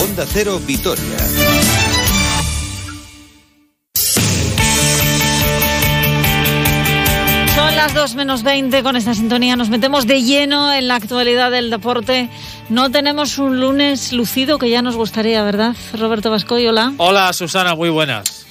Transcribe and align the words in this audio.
Onda 0.00 0.24
Cero 0.26 0.60
Vitoria. 0.64 1.18
Son 7.54 7.76
las 7.76 7.94
2 7.94 8.14
menos 8.14 8.42
20 8.42 8.82
con 8.82 8.96
esta 8.96 9.14
sintonía. 9.14 9.56
Nos 9.56 9.70
metemos 9.70 10.06
de 10.06 10.22
lleno 10.22 10.72
en 10.72 10.88
la 10.88 10.96
actualidad 10.96 11.50
del 11.50 11.70
deporte. 11.70 12.28
No 12.68 12.90
tenemos 12.90 13.38
un 13.38 13.60
lunes 13.60 14.12
lucido 14.12 14.58
que 14.58 14.70
ya 14.70 14.82
nos 14.82 14.96
gustaría, 14.96 15.42
¿verdad? 15.42 15.74
Roberto 15.94 16.30
Vascoy, 16.30 16.66
hola. 16.66 16.92
Hola 16.98 17.32
Susana, 17.32 17.74
muy 17.74 17.88
buenas. 17.88 18.47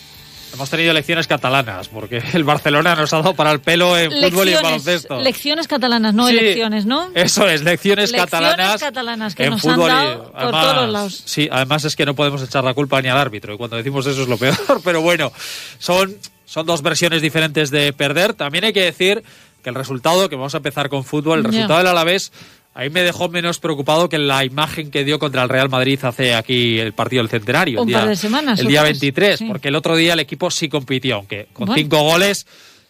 Hemos 0.54 0.70
tenido 0.70 0.92
elecciones 0.92 1.28
catalanas, 1.28 1.88
porque 1.90 2.18
el 2.34 2.44
Barcelona 2.44 2.96
nos 2.96 3.14
ha 3.14 3.18
dado 3.18 3.34
para 3.36 3.52
el 3.52 3.60
pelo 3.60 3.98
en 3.98 4.12
fútbol 4.12 4.50
y 4.50 4.54
en 4.54 4.62
baloncesto. 4.64 5.20
Lecciones 5.22 5.68
catalanas, 5.68 6.14
no 6.14 6.28
Sí, 6.28 6.38
elecciones, 6.38 6.86
¿no? 6.86 7.12
Eso 7.14 7.48
es, 7.48 7.62
lecciones, 7.64 8.12
Lecciones 8.12 8.32
catalanas. 8.32 8.82
catalanas 8.82 9.36
que 9.36 9.44
en 9.44 9.50
nos 9.52 9.66
han 9.66 9.76
fútbol 9.76 9.92
y- 9.92 9.94
dado 9.94 10.24
por 10.32 10.42
además- 10.42 10.64
todos 10.64 10.76
los 10.84 10.92
lados. 10.94 11.22
Sí, 11.26 11.50
además 11.52 11.84
es 11.86 11.96
que 11.96 12.06
no 12.06 12.16
podemos 12.16 12.42
echar 12.42 12.64
la 12.64 12.74
culpa 12.74 13.02
ni 13.02 13.10
al 13.10 13.18
árbitro, 13.18 13.54
y 13.54 13.58
cuando 13.58 13.76
decimos 13.78 14.06
eso 14.08 14.24
es 14.24 14.28
lo 14.28 14.38
peor, 14.38 14.56
pero 14.84 15.02
bueno, 15.02 15.32
son, 15.80 16.16
son 16.46 16.66
dos 16.66 16.82
versiones 16.82 17.22
diferentes 17.22 17.70
de 17.70 17.94
perder. 17.94 18.34
También 18.34 18.64
hay 18.64 18.74
que 18.74 18.82
decir 18.84 19.24
que 19.62 19.70
el 19.70 19.76
resultado, 19.76 20.28
que 20.30 20.36
vamos 20.38 20.54
a 20.56 20.58
empezar 20.58 20.90
con 20.90 21.04
fútbol, 21.04 21.40
el 21.40 21.46
resultado 21.46 21.80
del 21.80 21.88
Alavés 21.88 22.32
Ahí 22.78 22.92
me 22.92 23.02
dejó 23.02 23.28
menos 23.28 23.58
preocupado 23.58 24.08
que 24.08 24.20
la 24.20 24.46
imagen 24.46 24.92
que 24.92 25.04
dio 25.04 25.18
contra 25.18 25.42
el 25.42 25.50
Real 25.50 25.68
Madrid 25.68 25.98
hace 26.04 26.36
aquí 26.36 26.78
el 26.78 26.94
partido 26.94 27.24
del 27.24 27.30
centenario. 27.32 27.82
Un 27.82 27.88
el 27.88 27.92
día, 27.92 28.00
par 28.02 28.10
de 28.10 28.16
semanas, 28.16 28.60
El 28.60 28.68
día 28.68 28.82
tres, 28.82 29.00
23, 29.00 29.40
sí. 29.40 29.46
porque 29.46 29.70
el 29.70 29.76
otro 29.76 29.96
día 29.96 30.14
el 30.14 30.20
equipo 30.20 30.52
sí 30.52 30.70
compitió, 30.70 31.16
aunque 31.16 31.48
con 31.54 31.66
Bueno. 31.66 31.82
cinco 31.82 32.04
goles 32.04 32.46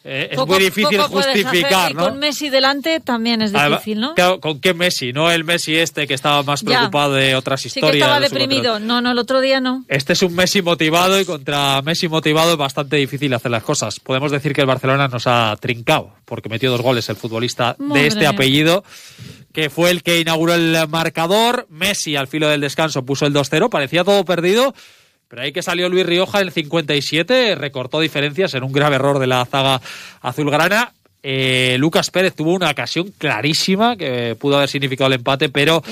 eh, 0.10 0.30
es 0.32 0.38
Poco- 0.38 0.54
muy 0.54 0.64
difícil 0.64 1.00
justificar, 1.02 1.92
y 1.92 1.94
¿no? 1.94 2.06
con 2.06 2.18
Messi 2.20 2.50
delante 2.50 3.00
también 3.02 3.42
es 3.42 3.52
difícil, 3.52 4.00
¿no? 4.00 4.16
claro, 4.16 4.40
¿Con 4.40 4.60
qué 4.62 4.74
Messi? 4.74 5.12
No 5.12 5.30
el 5.30 5.44
Messi 5.44 5.76
este 5.76 6.08
que 6.08 6.14
estaba 6.14 6.44
más 6.44 6.62
Ya. 6.62 6.68
preocupado 6.78 7.14
de 7.16 7.36
otras 7.36 7.62
Sí 7.62 7.68
historias. 7.68 7.92
que 7.92 7.98
estaba 8.00 8.20
de 8.20 8.30
deprimido. 8.30 8.80
No, 8.80 9.02
no, 9.02 9.12
el 9.12 9.18
otro 9.20 9.42
día 9.42 9.60
no. 9.60 9.84
Este 9.90 10.14
es 10.14 10.22
un 10.24 10.34
Messi 10.34 10.62
motivado 10.62 11.20
y 11.20 11.26
contra 11.26 11.82
Messi 11.82 12.08
motivado 12.08 12.52
es 12.54 12.58
bastante 12.58 12.96
difícil 12.96 13.34
hacer 13.34 13.52
las 13.52 13.64
cosas. 13.64 14.00
Podemos 14.00 14.32
decir 14.32 14.54
que 14.54 14.62
el 14.62 14.68
Barcelona 14.68 15.08
nos 15.10 15.28
ha 15.28 15.56
trincado 15.60 16.14
porque 16.26 16.48
metió 16.50 16.72
dos 16.72 16.82
goles 16.82 17.10
el 17.10 17.16
futbolista 17.18 17.76
Madre 17.78 18.02
de 18.04 18.08
este 18.08 18.20
mía. 18.22 18.30
apellido 18.30 18.84
que 19.54 19.70
fue 19.70 19.90
el 19.90 20.04
que 20.04 20.20
inauguró 20.20 20.54
el 20.54 20.78
marcador. 20.90 21.66
Messi 21.70 22.16
al 22.16 22.28
filo 22.28 22.48
del 22.48 22.62
descanso 22.62 23.04
puso 23.04 23.26
el 23.26 23.34
2-0, 23.34 23.70
parecía 23.70 24.04
todo 24.04 24.24
perdido. 24.24 24.74
Pero 25.28 25.42
ahí 25.42 25.52
que 25.52 25.62
salió 25.62 25.90
Luis 25.90 26.06
Rioja 26.06 26.40
en 26.40 26.48
el 26.48 26.54
57, 26.54 27.56
recortó 27.56 28.00
diferencias 28.00 28.54
en 28.54 28.64
un 28.64 28.72
grave 28.72 28.96
error 28.96 29.20
de 29.20 29.28
la 29.28 29.46
zaga 29.46 29.82
azulgrana. 30.22 30.94
Eh, 31.22 31.76
Lucas 31.80 32.10
Pérez 32.12 32.34
tuvo 32.36 32.54
una 32.54 32.70
ocasión 32.70 33.12
clarísima 33.18 33.98
que 33.98 34.36
pudo 34.40 34.58
haber 34.58 34.70
significado 34.70 35.08
el 35.08 35.16
empate, 35.16 35.50
pero 35.50 35.84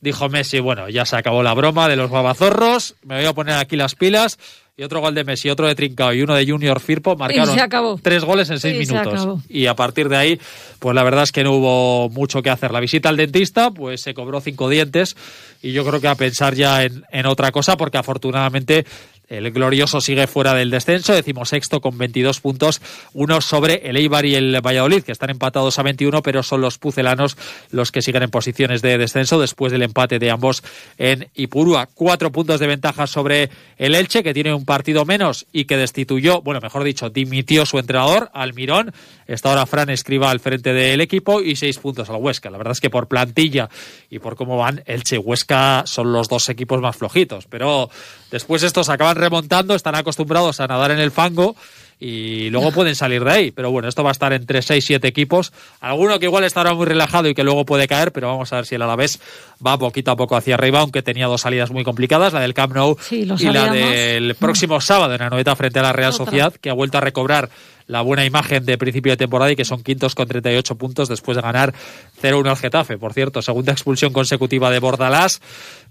dijo 0.00 0.28
Messi, 0.28 0.60
bueno, 0.60 0.88
ya 0.88 1.04
se 1.04 1.16
acabó 1.16 1.42
la 1.42 1.54
broma 1.54 1.88
de 1.88 1.96
los 1.96 2.10
babazorros, 2.10 2.94
me 3.04 3.16
voy 3.16 3.26
a 3.26 3.32
poner 3.32 3.56
aquí 3.56 3.76
las 3.76 3.94
pilas. 3.94 4.38
Y 4.76 4.82
otro 4.82 5.00
gol 5.00 5.14
de 5.14 5.24
Messi, 5.24 5.50
otro 5.50 5.66
de 5.66 5.74
Trincao 5.74 6.14
y 6.14 6.22
uno 6.22 6.34
de 6.34 6.46
Junior 6.46 6.80
Firpo 6.80 7.14
marcaron 7.14 7.54
tres 8.02 8.24
goles 8.24 8.48
en 8.48 8.58
seis 8.58 8.76
Y 8.76 8.90
minutos. 8.90 9.44
Y 9.46 9.66
a 9.66 9.76
partir 9.76 10.08
de 10.08 10.16
ahí, 10.16 10.40
pues 10.78 10.94
la 10.94 11.02
verdad 11.02 11.24
es 11.24 11.32
que 11.32 11.44
no 11.44 11.52
hubo 11.52 12.08
mucho 12.08 12.40
que 12.40 12.48
hacer. 12.48 12.70
La 12.70 12.80
visita 12.80 13.10
al 13.10 13.18
dentista, 13.18 13.70
pues 13.70 14.00
se 14.00 14.14
cobró 14.14 14.40
cinco 14.40 14.70
dientes 14.70 15.18
y 15.60 15.72
yo 15.72 15.84
creo 15.84 16.00
que 16.00 16.08
a 16.08 16.14
pensar 16.14 16.54
ya 16.54 16.82
en, 16.82 17.04
en 17.12 17.26
otra 17.26 17.52
cosa, 17.52 17.76
porque 17.76 17.98
afortunadamente 17.98 18.86
el 19.30 19.50
glorioso 19.52 20.00
sigue 20.00 20.26
fuera 20.26 20.54
del 20.54 20.70
descenso, 20.70 21.14
decimos 21.14 21.48
sexto 21.48 21.80
con 21.80 21.96
22 21.96 22.40
puntos, 22.40 22.82
uno 23.14 23.40
sobre 23.40 23.88
el 23.88 23.96
Eibar 23.96 24.26
y 24.26 24.34
el 24.34 24.60
Valladolid, 24.60 25.04
que 25.04 25.12
están 25.12 25.30
empatados 25.30 25.78
a 25.78 25.84
21, 25.84 26.20
pero 26.20 26.42
son 26.42 26.60
los 26.60 26.78
pucelanos 26.78 27.38
los 27.70 27.92
que 27.92 28.02
siguen 28.02 28.24
en 28.24 28.30
posiciones 28.30 28.82
de 28.82 28.98
descenso 28.98 29.40
después 29.40 29.70
del 29.70 29.82
empate 29.82 30.18
de 30.18 30.32
ambos 30.32 30.64
en 30.98 31.28
Ipurúa. 31.34 31.88
Cuatro 31.94 32.32
puntos 32.32 32.58
de 32.58 32.66
ventaja 32.66 33.06
sobre 33.06 33.50
el 33.78 33.94
Elche, 33.94 34.24
que 34.24 34.34
tiene 34.34 34.52
un 34.52 34.64
partido 34.64 35.04
menos 35.04 35.46
y 35.52 35.64
que 35.64 35.76
destituyó, 35.76 36.42
bueno, 36.42 36.60
mejor 36.60 36.82
dicho, 36.82 37.08
dimitió 37.08 37.64
su 37.66 37.78
entrenador, 37.78 38.30
Almirón. 38.34 38.92
Está 39.28 39.50
ahora 39.50 39.64
Fran 39.66 39.90
Escriba 39.90 40.30
al 40.30 40.40
frente 40.40 40.72
del 40.72 41.00
equipo 41.00 41.40
y 41.40 41.54
seis 41.54 41.78
puntos 41.78 42.10
al 42.10 42.16
Huesca. 42.16 42.50
La 42.50 42.58
verdad 42.58 42.72
es 42.72 42.80
que 42.80 42.90
por 42.90 43.06
plantilla 43.06 43.68
y 44.10 44.18
por 44.18 44.34
cómo 44.34 44.56
van, 44.56 44.82
Elche 44.86 45.16
y 45.16 45.18
Huesca 45.18 45.84
son 45.86 46.12
los 46.12 46.28
dos 46.28 46.48
equipos 46.48 46.80
más 46.80 46.96
flojitos, 46.96 47.46
pero 47.46 47.88
después 48.32 48.64
estos 48.64 48.88
acaban 48.88 49.19
remontando, 49.20 49.74
están 49.74 49.94
acostumbrados 49.94 50.60
a 50.60 50.66
nadar 50.66 50.90
en 50.90 50.98
el 50.98 51.10
fango 51.10 51.54
y 52.00 52.48
luego 52.48 52.72
pueden 52.72 52.96
salir 52.96 53.22
de 53.22 53.30
ahí. 53.30 53.50
Pero 53.50 53.70
bueno, 53.70 53.88
esto 53.88 54.02
va 54.02 54.08
a 54.08 54.12
estar 54.12 54.32
entre 54.32 54.62
6 54.62 54.82
7 54.84 55.06
equipos. 55.06 55.52
Alguno 55.80 56.18
que 56.18 56.24
igual 56.24 56.44
estará 56.44 56.72
muy 56.72 56.86
relajado 56.86 57.28
y 57.28 57.34
que 57.34 57.44
luego 57.44 57.66
puede 57.66 57.86
caer, 57.86 58.10
pero 58.10 58.28
vamos 58.28 58.52
a 58.52 58.56
ver 58.56 58.66
si 58.66 58.74
el 58.74 58.82
Alavés 58.82 59.20
va 59.64 59.78
poquito 59.78 60.10
a 60.10 60.16
poco 60.16 60.34
hacia 60.34 60.54
arriba, 60.54 60.80
aunque 60.80 61.02
tenía 61.02 61.26
dos 61.26 61.42
salidas 61.42 61.70
muy 61.70 61.84
complicadas, 61.84 62.32
la 62.32 62.40
del 62.40 62.54
Camp 62.54 62.74
Nou 62.74 62.96
Sí, 63.00 63.28
y 63.38 63.44
la 63.44 63.70
del 63.70 64.34
próximo 64.34 64.80
sábado 64.80 65.14
en 65.14 65.22
Anoeta 65.22 65.54
frente 65.54 65.78
a 65.78 65.82
la 65.82 65.92
Real 65.92 66.12
Otra. 66.12 66.24
Sociedad, 66.24 66.54
que 66.54 66.70
ha 66.70 66.74
vuelto 66.74 66.96
a 66.98 67.02
recobrar 67.02 67.50
la 67.90 68.02
buena 68.02 68.24
imagen 68.24 68.64
de 68.64 68.78
principio 68.78 69.12
de 69.12 69.16
temporada 69.16 69.50
y 69.50 69.56
que 69.56 69.64
son 69.64 69.82
quintos 69.82 70.14
con 70.14 70.28
38 70.28 70.76
puntos 70.76 71.08
después 71.08 71.36
de 71.36 71.42
ganar 71.42 71.74
0-1 72.22 72.48
al 72.48 72.56
Getafe. 72.56 72.98
Por 72.98 73.12
cierto, 73.12 73.42
segunda 73.42 73.72
expulsión 73.72 74.12
consecutiva 74.12 74.70
de 74.70 74.78
Bordalás, 74.78 75.40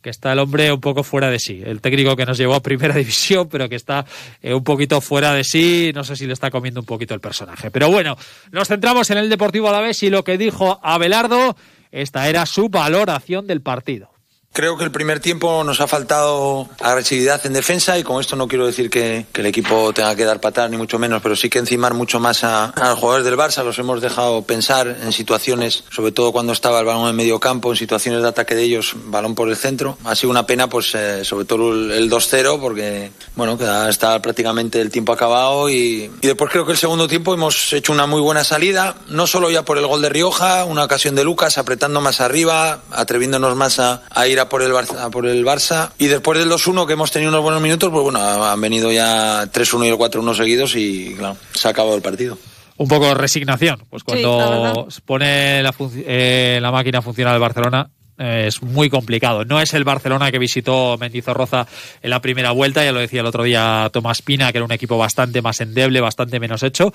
que 0.01 0.09
está 0.09 0.31
el 0.31 0.39
hombre 0.39 0.71
un 0.71 0.79
poco 0.79 1.03
fuera 1.03 1.29
de 1.29 1.39
sí. 1.39 1.61
El 1.63 1.81
técnico 1.81 2.15
que 2.15 2.25
nos 2.25 2.37
llevó 2.37 2.55
a 2.55 2.61
primera 2.61 2.93
división, 2.97 3.49
pero 3.49 3.67
que 3.67 3.75
está 3.75 4.05
eh, 4.41 4.53
un 4.53 4.63
poquito 4.63 5.01
fuera 5.01 5.33
de 5.33 5.43
sí. 5.43 5.91
No 5.93 6.03
sé 6.03 6.15
si 6.15 6.25
le 6.25 6.33
está 6.33 6.49
comiendo 6.49 6.79
un 6.79 6.85
poquito 6.85 7.13
el 7.13 7.19
personaje. 7.19 7.69
Pero 7.69 7.89
bueno, 7.89 8.17
nos 8.51 8.69
centramos 8.69 9.09
en 9.11 9.17
el 9.17 9.29
Deportivo 9.29 9.67
Alavés 9.67 10.01
y 10.03 10.09
lo 10.09 10.23
que 10.23 10.37
dijo 10.37 10.79
Abelardo, 10.81 11.57
esta 11.91 12.29
era 12.29 12.45
su 12.45 12.69
valoración 12.69 13.45
del 13.45 13.61
partido. 13.61 14.18
Creo 14.51 14.77
que 14.77 14.83
el 14.83 14.91
primer 14.91 15.19
tiempo 15.19 15.63
nos 15.63 15.79
ha 15.79 15.87
faltado 15.87 16.67
agresividad 16.81 17.45
en 17.45 17.53
defensa 17.53 17.97
y 17.99 18.03
con 18.03 18.19
esto 18.19 18.35
no 18.35 18.47
quiero 18.47 18.65
decir 18.65 18.89
que, 18.89 19.27
que 19.31 19.41
el 19.41 19.47
equipo 19.47 19.93
tenga 19.93 20.15
que 20.15 20.25
dar 20.25 20.41
patadas 20.41 20.71
ni 20.71 20.77
mucho 20.77 20.97
menos, 20.97 21.21
pero 21.21 21.35
sí 21.35 21.49
que 21.49 21.59
encimar 21.59 21.93
mucho 21.93 22.19
más 22.19 22.43
a, 22.43 22.65
a 22.65 22.89
los 22.89 22.99
jugadores 22.99 23.25
del 23.25 23.37
Barça. 23.37 23.63
Los 23.63 23.77
hemos 23.77 24.01
dejado 24.01 24.41
pensar 24.41 24.87
en 24.87 25.13
situaciones, 25.13 25.83
sobre 25.91 26.11
todo 26.11 26.31
cuando 26.31 26.51
estaba 26.51 26.79
el 26.79 26.85
balón 26.85 27.07
en 27.07 27.15
medio 27.15 27.39
campo, 27.39 27.71
en 27.71 27.77
situaciones 27.77 28.23
de 28.23 28.27
ataque 28.27 28.55
de 28.55 28.63
ellos, 28.63 28.95
balón 29.05 29.35
por 29.35 29.49
el 29.49 29.55
centro. 29.55 29.97
Ha 30.03 30.15
sido 30.15 30.31
una 30.31 30.47
pena, 30.47 30.67
pues 30.67 30.93
eh, 30.95 31.23
sobre 31.23 31.45
todo 31.45 31.71
el, 31.71 31.91
el 31.91 32.09
2-0 32.09 32.59
porque 32.59 33.11
bueno, 33.35 33.57
está 33.87 34.19
prácticamente 34.21 34.81
el 34.81 34.89
tiempo 34.89 35.13
acabado 35.13 35.69
y, 35.69 36.11
y 36.21 36.27
después 36.27 36.51
creo 36.51 36.65
que 36.65 36.71
el 36.71 36.77
segundo 36.77 37.07
tiempo 37.07 37.33
hemos 37.35 37.71
hecho 37.71 37.93
una 37.93 38.07
muy 38.07 38.19
buena 38.19 38.43
salida, 38.43 38.95
no 39.09 39.27
solo 39.27 39.51
ya 39.51 39.63
por 39.63 39.77
el 39.77 39.85
gol 39.85 40.01
de 40.01 40.09
Rioja, 40.09 40.65
una 40.65 40.83
ocasión 40.83 41.13
de 41.13 41.23
Lucas 41.23 41.59
apretando 41.59 42.01
más 42.01 42.19
arriba, 42.19 42.81
atreviéndonos 42.91 43.55
más 43.55 43.79
a, 43.79 44.01
a 44.09 44.27
ir 44.27 44.38
a 44.39 44.49
por 44.49 44.61
el 44.61 44.71
Barça, 44.71 44.99
a 44.99 45.09
por 45.09 45.25
el 45.25 45.45
Barça. 45.45 45.91
Y 45.97 46.07
después 46.07 46.39
del 46.39 46.49
2-1 46.49 46.87
que 46.87 46.93
hemos 46.93 47.11
tenido 47.11 47.31
unos 47.31 47.43
buenos 47.43 47.61
minutos, 47.61 47.89
pues 47.91 48.03
bueno, 48.03 48.19
han 48.19 48.61
venido 48.61 48.91
ya 48.91 49.45
3-1 49.45 49.85
y 49.85 49.89
el 49.89 49.95
4-1 49.95 50.35
seguidos 50.35 50.75
y 50.75 51.15
claro, 51.15 51.37
se 51.53 51.67
ha 51.67 51.71
acabado 51.71 51.95
el 51.95 52.01
partido. 52.01 52.37
un 52.77 52.87
poco 52.87 53.07
de 53.07 53.15
resignación. 53.15 53.85
Pues 53.89 54.03
Sí, 54.07 54.21
la 54.21 54.27
cuando 54.29 54.87
se 54.89 55.01
pone 55.01 55.61
la, 55.61 55.73
eh, 56.05 56.59
la 56.61 56.71
máquina 56.71 56.99
a 56.99 57.01
funcionar 57.01 57.33
del 57.33 57.41
Barcelona 57.41 57.89
eh, 58.19 58.45
es 58.47 58.61
muy 58.61 58.89
complicado. 58.89 59.45
No 59.45 59.61
es 59.61 59.73
el 59.73 59.85
Barcelona 59.85 60.29
que 60.29 60.39
visitó 60.39 60.97
Mendizorroza 60.99 61.65
en 62.01 62.09
la 62.09 62.21
primera 62.21 62.51
vuelta, 62.51 62.83
ya 62.83 62.91
lo 62.91 62.99
decía 62.99 63.21
el 63.21 63.25
otro 63.25 63.43
día 63.43 63.89
Tomás 63.93 64.21
Pina, 64.21 64.51
que 64.51 64.57
era 64.57 64.65
un 64.65 64.73
equipo 64.73 64.97
bastante 64.97 65.41
más 65.41 65.61
endeble, 65.61 66.01
bastante 66.01 66.39
menos 66.39 66.61
hecho. 66.63 66.93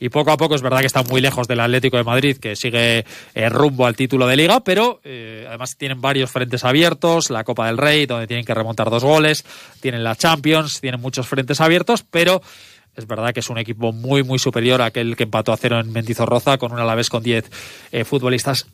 Y 0.00 0.10
poco 0.10 0.30
a 0.30 0.36
poco 0.36 0.54
es 0.54 0.62
verdad 0.62 0.80
que 0.80 0.86
está 0.86 1.02
muy 1.02 1.20
lejos 1.20 1.48
del 1.48 1.60
Atlético 1.60 1.96
de 1.96 2.04
Madrid, 2.04 2.36
que 2.36 2.54
sigue 2.54 3.04
eh, 3.34 3.48
rumbo 3.48 3.86
al 3.86 3.96
título 3.96 4.26
de 4.26 4.36
liga, 4.36 4.60
pero 4.60 5.00
eh, 5.02 5.44
además 5.48 5.76
tienen 5.76 6.00
varios 6.00 6.30
frentes 6.30 6.64
abiertos, 6.64 7.30
la 7.30 7.42
Copa 7.42 7.66
del 7.66 7.78
Rey, 7.78 8.06
donde 8.06 8.28
tienen 8.28 8.44
que 8.44 8.54
remontar 8.54 8.90
dos 8.90 9.02
goles, 9.02 9.44
tienen 9.80 10.04
la 10.04 10.14
Champions, 10.14 10.80
tienen 10.80 11.00
muchos 11.00 11.26
frentes 11.26 11.60
abiertos, 11.60 12.04
pero 12.08 12.40
es 12.98 13.06
verdad 13.06 13.32
que 13.32 13.40
es 13.40 13.48
un 13.48 13.58
equipo 13.58 13.92
muy, 13.92 14.22
muy 14.24 14.38
superior 14.38 14.82
a 14.82 14.86
aquel 14.86 15.16
que 15.16 15.22
empató 15.24 15.52
a 15.52 15.56
cero 15.56 15.78
en 15.78 15.92
Mendizorroza 15.92 16.58
con 16.58 16.72
un 16.72 16.80
Alavés 16.80 17.10
con 17.10 17.22
10 17.22 17.50
eh, 17.92 18.04
futbolistas. 18.04 18.66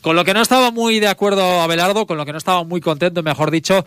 Con 0.00 0.16
lo 0.16 0.24
que 0.24 0.34
no 0.34 0.40
estaba 0.40 0.70
muy 0.70 1.00
de 1.00 1.08
acuerdo 1.08 1.60
Abelardo, 1.60 2.06
con 2.06 2.16
lo 2.16 2.24
que 2.24 2.32
no 2.32 2.38
estaba 2.38 2.64
muy 2.64 2.80
contento, 2.80 3.22
mejor 3.22 3.50
dicho, 3.50 3.84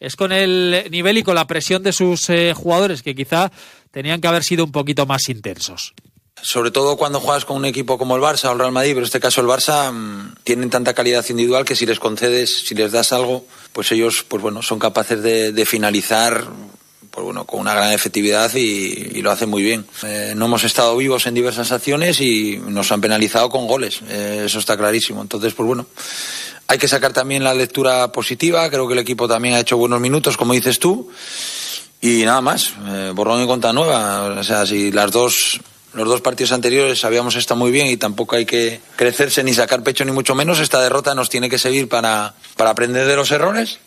es 0.00 0.16
con 0.16 0.32
el 0.32 0.88
nivel 0.90 1.18
y 1.18 1.22
con 1.22 1.34
la 1.34 1.46
presión 1.46 1.82
de 1.82 1.92
sus 1.92 2.28
eh, 2.30 2.52
jugadores, 2.54 3.02
que 3.02 3.14
quizá 3.14 3.50
tenían 3.90 4.20
que 4.20 4.28
haber 4.28 4.42
sido 4.42 4.64
un 4.64 4.72
poquito 4.72 5.06
más 5.06 5.28
intensos. 5.28 5.94
Sobre 6.46 6.70
todo 6.70 6.98
cuando 6.98 7.20
juegas 7.20 7.46
con 7.46 7.56
un 7.56 7.64
equipo 7.64 7.96
como 7.96 8.16
el 8.16 8.22
Barça 8.22 8.50
o 8.50 8.52
el 8.52 8.58
Real 8.58 8.70
Madrid, 8.70 8.90
pero 8.90 9.00
en 9.00 9.06
este 9.06 9.18
caso 9.18 9.40
el 9.40 9.46
Barça, 9.46 9.90
mm, 9.90 10.34
tienen 10.44 10.68
tanta 10.68 10.92
calidad 10.92 11.24
individual 11.30 11.64
que 11.64 11.74
si 11.74 11.86
les 11.86 11.98
concedes, 11.98 12.66
si 12.66 12.74
les 12.74 12.92
das 12.92 13.14
algo, 13.14 13.46
pues 13.72 13.90
ellos 13.92 14.26
pues 14.28 14.42
bueno, 14.42 14.60
son 14.60 14.78
capaces 14.78 15.22
de, 15.22 15.64
finalizar 15.64 16.44
pues 17.10 17.24
bueno, 17.24 17.46
con 17.46 17.60
una 17.60 17.72
gran 17.72 17.92
efectividad 17.92 18.54
y, 18.54 19.12
y 19.14 19.22
lo 19.22 19.30
hacen 19.30 19.48
muy 19.48 19.62
bien. 19.62 19.86
Eh, 20.02 20.34
no 20.36 20.44
hemos 20.44 20.64
estado 20.64 20.94
vivos 20.98 21.26
en 21.26 21.32
diversas 21.32 21.72
acciones 21.72 22.20
y 22.20 22.60
nos 22.66 22.92
han 22.92 23.00
penalizado 23.00 23.48
con 23.48 23.66
goles, 23.66 24.02
eh, 24.06 24.42
eso 24.44 24.58
está 24.58 24.76
clarísimo. 24.76 25.22
Entonces, 25.22 25.54
pues 25.54 25.66
bueno, 25.66 25.86
hay 26.68 26.76
que 26.76 26.88
sacar 26.88 27.14
también 27.14 27.42
la 27.42 27.54
lectura 27.54 28.12
positiva, 28.12 28.68
creo 28.68 28.86
que 28.86 28.92
el 28.92 28.98
equipo 29.00 29.26
también 29.26 29.54
ha 29.54 29.60
hecho 29.60 29.78
buenos 29.78 29.98
minutos, 29.98 30.36
como 30.36 30.52
dices 30.52 30.78
tú, 30.78 31.10
y 32.02 32.22
nada 32.26 32.42
más, 32.42 32.74
eh, 32.86 33.12
borrón 33.14 33.42
y 33.42 33.46
cuenta 33.46 33.72
nueva. 33.72 34.24
O 34.24 34.44
sea, 34.44 34.66
si 34.66 34.92
las 34.92 35.10
dos, 35.10 35.58
los 35.94 36.08
dos 36.08 36.20
partidos 36.20 36.52
anteriores 36.52 37.04
habíamos 37.04 37.36
estado 37.36 37.58
muy 37.58 37.70
bien 37.70 37.86
y 37.86 37.96
tampoco 37.96 38.36
hay 38.36 38.46
que 38.46 38.80
crecerse 38.96 39.44
ni 39.44 39.54
sacar 39.54 39.82
pecho 39.82 40.04
ni 40.04 40.12
mucho 40.12 40.34
menos, 40.34 40.60
esta 40.60 40.80
derrota 40.80 41.14
nos 41.14 41.30
tiene 41.30 41.48
que 41.48 41.58
servir 41.58 41.88
para, 41.88 42.34
para 42.56 42.70
aprender 42.70 43.06
de 43.06 43.16
los 43.16 43.30
errores 43.30 43.78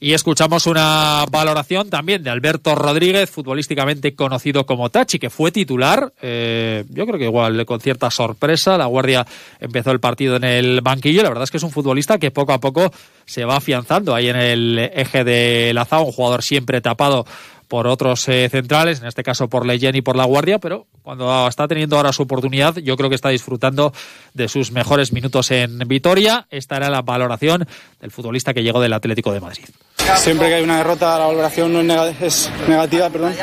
Y 0.00 0.12
escuchamos 0.12 0.66
una 0.66 1.24
valoración 1.28 1.90
también 1.90 2.22
de 2.22 2.30
Alberto 2.30 2.76
Rodríguez, 2.76 3.28
futbolísticamente 3.28 4.14
conocido 4.14 4.64
como 4.64 4.90
Tachi, 4.90 5.18
que 5.18 5.28
fue 5.28 5.50
titular. 5.50 6.12
Eh, 6.22 6.84
yo 6.90 7.04
creo 7.04 7.18
que 7.18 7.24
igual 7.24 7.66
con 7.66 7.80
cierta 7.80 8.08
sorpresa. 8.08 8.78
La 8.78 8.86
Guardia 8.86 9.26
empezó 9.58 9.90
el 9.90 9.98
partido 9.98 10.36
en 10.36 10.44
el 10.44 10.82
banquillo. 10.82 11.24
La 11.24 11.30
verdad 11.30 11.44
es 11.44 11.50
que 11.50 11.56
es 11.56 11.64
un 11.64 11.72
futbolista 11.72 12.18
que 12.18 12.30
poco 12.30 12.52
a 12.52 12.60
poco 12.60 12.92
se 13.26 13.44
va 13.44 13.56
afianzando 13.56 14.14
ahí 14.14 14.28
en 14.28 14.36
el 14.36 14.78
eje 14.78 15.24
de 15.24 15.72
Lazao, 15.74 16.04
un 16.04 16.12
jugador 16.12 16.44
siempre 16.44 16.80
tapado 16.80 17.26
por 17.68 17.86
otros 17.86 18.26
eh, 18.28 18.48
centrales, 18.50 19.00
en 19.00 19.06
este 19.06 19.22
caso 19.22 19.48
por 19.48 19.66
Leyen 19.66 19.94
y 19.94 20.00
por 20.00 20.16
La 20.16 20.24
Guardia, 20.24 20.58
pero 20.58 20.86
cuando 21.02 21.46
está 21.46 21.68
teniendo 21.68 21.96
ahora 21.96 22.12
su 22.12 22.22
oportunidad, 22.22 22.76
yo 22.76 22.96
creo 22.96 23.08
que 23.08 23.14
está 23.14 23.28
disfrutando 23.28 23.92
de 24.34 24.48
sus 24.48 24.72
mejores 24.72 25.12
minutos 25.12 25.50
en 25.50 25.78
Vitoria. 25.86 26.46
Esta 26.50 26.76
era 26.76 26.90
la 26.90 27.02
valoración 27.02 27.66
del 28.00 28.10
futbolista 28.10 28.54
que 28.54 28.62
llegó 28.62 28.80
del 28.80 28.94
Atlético 28.94 29.32
de 29.32 29.40
Madrid. 29.40 29.66
Siempre 30.16 30.48
que 30.48 30.54
hay 30.54 30.62
una 30.62 30.78
derrota, 30.78 31.18
la 31.18 31.26
valoración 31.26 31.72
no 31.72 32.04
es, 32.04 32.50
negativa. 32.66 33.10
Perdón. 33.10 33.34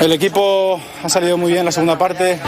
El 0.00 0.12
equipo 0.12 0.80
ha 1.02 1.08
salido 1.08 1.36
muy 1.36 1.48
bien 1.48 1.60
en 1.60 1.66
la 1.66 1.72
segunda 1.72 1.98
parte, 1.98 2.38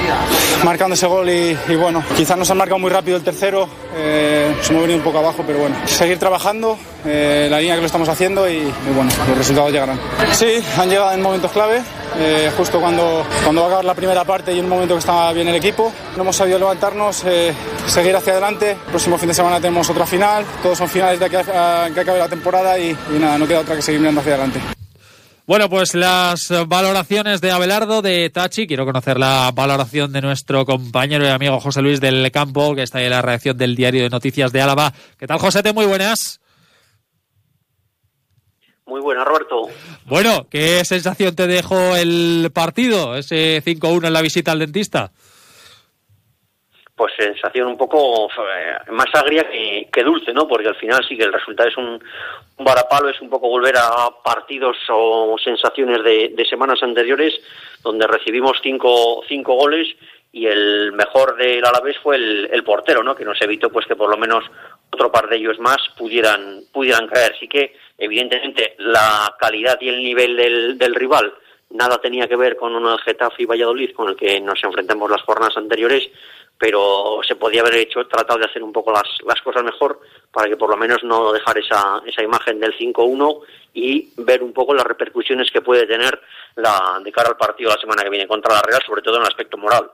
marcando 0.64 0.94
ese 0.94 1.06
gol 1.06 1.28
y, 1.28 1.56
bueno, 1.76 2.02
quizás 2.16 2.36
nos 2.36 2.50
han 2.50 2.58
marcado 2.58 2.78
muy 2.78 2.90
rápido 2.90 3.16
el 3.16 3.22
tercero. 3.22 3.68
Eh, 3.96 4.54
hemos 4.68 4.82
venido 4.82 4.98
un 4.98 5.04
poco 5.04 5.18
abajo, 5.18 5.44
pero 5.46 5.60
bueno, 5.60 5.76
seguir 5.86 6.18
trabajando, 6.18 6.78
eh, 7.04 7.48
la 7.50 7.60
línea 7.60 7.74
que 7.74 7.80
lo 7.80 7.86
estamos 7.86 8.08
haciendo 8.08 8.48
y, 8.48 8.72
bueno, 8.94 9.10
los 9.28 9.38
resultados 9.38 9.72
llegarán. 9.72 10.00
Sí, 10.32 10.62
han 10.78 10.88
llegado 10.88 11.12
en 11.12 11.22
momentos 11.22 11.52
clave, 11.52 11.82
eh, 12.18 12.50
justo 12.56 12.80
cuando, 12.80 13.24
cuando 13.42 13.62
va 13.62 13.66
a 13.66 13.70
acabar 13.70 13.84
la 13.84 13.94
primera 13.94 14.24
parte 14.24 14.54
y 14.54 14.60
un 14.60 14.68
momento 14.68 14.94
que 14.94 15.00
estaba 15.00 15.32
bien 15.32 15.48
el 15.48 15.56
equipo. 15.56 15.92
No 16.16 16.22
hemos 16.22 16.36
sabido 16.36 16.58
levantarnos, 16.58 17.24
eh, 17.24 17.54
seguir 17.86 18.14
hacia 18.16 18.32
adelante. 18.32 18.72
El 18.72 18.76
próximo 18.90 19.18
fin 19.18 19.28
de 19.28 19.34
semana 19.34 19.56
tenemos 19.56 19.88
otra 19.90 20.06
final, 20.06 20.44
todos 20.62 20.78
son 20.78 20.88
finales 20.88 21.20
de 21.20 21.30
que, 21.30 21.36
que 21.36 22.00
acabe 22.00 22.18
la 22.18 22.28
temporada 22.28 22.78
y, 22.78 22.90
y 22.90 23.18
nada, 23.18 23.38
no 23.38 23.46
queda 23.46 23.60
otra 23.60 23.76
que 23.76 23.82
seguir 23.82 24.00
mirando 24.00 24.20
hacia 24.20 24.34
adelante. 24.34 24.60
Bueno, 25.44 25.68
pues 25.68 25.94
las 25.94 26.52
valoraciones 26.68 27.40
de 27.40 27.50
Abelardo, 27.50 28.00
de 28.00 28.30
Tachi. 28.30 28.68
Quiero 28.68 28.84
conocer 28.84 29.18
la 29.18 29.50
valoración 29.52 30.12
de 30.12 30.20
nuestro 30.20 30.64
compañero 30.64 31.24
y 31.24 31.28
amigo 31.28 31.60
José 31.60 31.82
Luis 31.82 32.00
del 32.00 32.30
Campo, 32.30 32.76
que 32.76 32.82
está 32.82 32.98
ahí 32.98 33.06
en 33.06 33.10
la 33.10 33.22
reacción 33.22 33.58
del 33.58 33.74
diario 33.74 34.04
de 34.04 34.08
noticias 34.08 34.52
de 34.52 34.62
Álava. 34.62 34.92
¿Qué 35.18 35.26
tal, 35.26 35.38
José? 35.38 35.60
Muy 35.72 35.86
buenas. 35.86 36.41
Muy 38.92 39.00
buena, 39.00 39.24
Roberto. 39.24 39.68
Bueno, 40.04 40.46
¿qué 40.50 40.84
sensación 40.84 41.34
te 41.34 41.46
dejó 41.46 41.96
el 41.96 42.50
partido, 42.52 43.16
ese 43.16 43.62
5-1 43.64 44.08
en 44.08 44.12
la 44.12 44.20
visita 44.20 44.52
al 44.52 44.58
dentista? 44.58 45.10
Pues 46.94 47.14
sensación 47.18 47.68
un 47.68 47.78
poco 47.78 48.26
eh, 48.26 48.90
más 48.90 49.06
agria 49.14 49.48
que, 49.48 50.04
dulce, 50.04 50.34
¿no? 50.34 50.46
Porque 50.46 50.68
al 50.68 50.74
final 50.74 51.02
sí 51.08 51.16
que 51.16 51.24
el 51.24 51.32
resultado 51.32 51.70
es 51.70 51.76
un, 51.78 52.04
varapalo, 52.58 53.08
es 53.08 53.18
un 53.22 53.30
poco 53.30 53.48
volver 53.48 53.74
a 53.78 54.10
partidos 54.22 54.76
o 54.90 55.36
sensaciones 55.42 56.04
de, 56.04 56.46
semanas 56.50 56.82
anteriores 56.82 57.32
donde 57.82 58.06
recibimos 58.06 58.58
cinco, 58.62 59.22
cinco 59.26 59.54
goles 59.54 59.88
y 60.32 60.44
el 60.46 60.92
mejor 60.92 61.38
del 61.38 61.64
Alavés 61.64 61.96
fue 62.02 62.16
el, 62.16 62.50
el, 62.52 62.62
portero, 62.62 63.02
¿no? 63.02 63.14
Que 63.14 63.24
nos 63.24 63.40
evitó 63.40 63.70
pues 63.70 63.86
que 63.86 63.96
por 63.96 64.10
lo 64.10 64.18
menos 64.18 64.44
otro 64.90 65.10
par 65.10 65.30
de 65.30 65.36
ellos 65.36 65.58
más 65.60 65.78
pudieran 65.96 66.60
pudieran 66.74 67.06
caer. 67.06 67.32
Así 67.34 67.48
que 67.48 67.74
evidentemente 68.02 68.74
la 68.78 69.34
calidad 69.38 69.78
y 69.80 69.88
el 69.88 70.02
nivel 70.02 70.76
del, 70.78 70.94
rival 70.94 71.32
nada 71.70 71.98
tenía 71.98 72.28
que 72.28 72.36
ver 72.36 72.56
con 72.56 72.72
de 72.72 72.98
Getafe 72.98 73.42
y 73.42 73.46
Valladolid 73.46 73.94
con 73.94 74.08
el 74.08 74.16
que 74.16 74.40
nos 74.40 74.62
enfrentamos 74.62 75.10
las 75.10 75.22
jornadas 75.22 75.56
anteriores, 75.56 76.10
pero 76.58 77.20
se 77.26 77.36
podía 77.36 77.62
haber 77.62 77.76
hecho 77.76 78.06
tratado 78.06 78.40
de 78.40 78.46
hacer 78.46 78.62
un 78.62 78.72
poco 78.72 78.92
las, 78.92 79.08
las 79.26 79.40
cosas 79.40 79.62
mejor 79.62 80.00
para 80.32 80.48
que 80.48 80.56
por 80.56 80.68
lo 80.68 80.76
menos 80.76 81.02
no 81.04 81.32
dejar 81.32 81.58
esa, 81.58 82.02
esa 82.04 82.22
imagen 82.22 82.60
del 82.60 82.76
5-1 82.76 83.40
y 83.74 84.12
ver 84.16 84.42
un 84.42 84.52
poco 84.52 84.74
las 84.74 84.86
repercusiones 84.86 85.50
que 85.50 85.62
puede 85.62 85.86
tener 85.86 86.20
la, 86.56 87.00
de 87.02 87.12
cara 87.12 87.30
al 87.30 87.36
partido 87.36 87.70
la 87.70 87.80
semana 87.80 88.02
que 88.02 88.10
viene 88.10 88.28
contra 88.28 88.54
la 88.54 88.62
Real, 88.62 88.82
sobre 88.86 89.02
todo 89.02 89.16
en 89.16 89.22
el 89.22 89.28
aspecto 89.28 89.56
moral. 89.56 89.90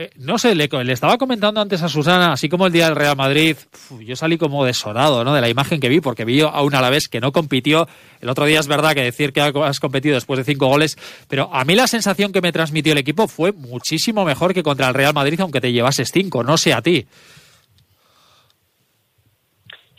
Eh, 0.00 0.10
no 0.14 0.38
sé, 0.38 0.54
le, 0.54 0.68
estaba 0.92 1.18
comentando 1.18 1.60
antes 1.60 1.82
a 1.82 1.88
Susana, 1.88 2.30
así 2.30 2.48
como 2.48 2.68
el 2.68 2.72
día 2.72 2.84
del 2.84 2.94
Real 2.94 3.16
Madrid, 3.16 3.56
yo 3.98 4.14
salí 4.14 4.38
como 4.38 4.64
desolado 4.64 5.24
¿no? 5.24 5.34
de 5.34 5.40
la 5.40 5.48
imagen 5.48 5.80
que 5.80 5.88
vi, 5.88 6.00
porque 6.00 6.24
vi 6.24 6.40
a 6.40 6.62
un 6.62 6.72
Alavés 6.72 7.08
que 7.08 7.18
no 7.18 7.32
compitió. 7.32 7.88
El 8.20 8.28
otro 8.28 8.44
día 8.44 8.60
es 8.60 8.68
verdad 8.68 8.94
que 8.94 9.02
decir 9.02 9.32
que 9.32 9.40
has 9.40 9.80
competido 9.80 10.14
después 10.14 10.38
de 10.38 10.44
cinco 10.44 10.68
goles, 10.68 10.96
pero 11.28 11.50
a 11.52 11.64
mí 11.64 11.74
la 11.74 11.88
sensación 11.88 12.30
que 12.32 12.40
me 12.40 12.52
transmitió 12.52 12.92
el 12.92 12.98
equipo 12.98 13.26
fue 13.26 13.50
muchísimo 13.50 14.24
mejor 14.24 14.54
que 14.54 14.62
contra 14.62 14.86
el 14.86 14.94
Real 14.94 15.14
Madrid, 15.14 15.40
aunque 15.40 15.60
te 15.60 15.72
llevases 15.72 16.12
cinco, 16.12 16.44
no 16.44 16.56
sé 16.56 16.72
a 16.72 16.80
ti. 16.80 17.04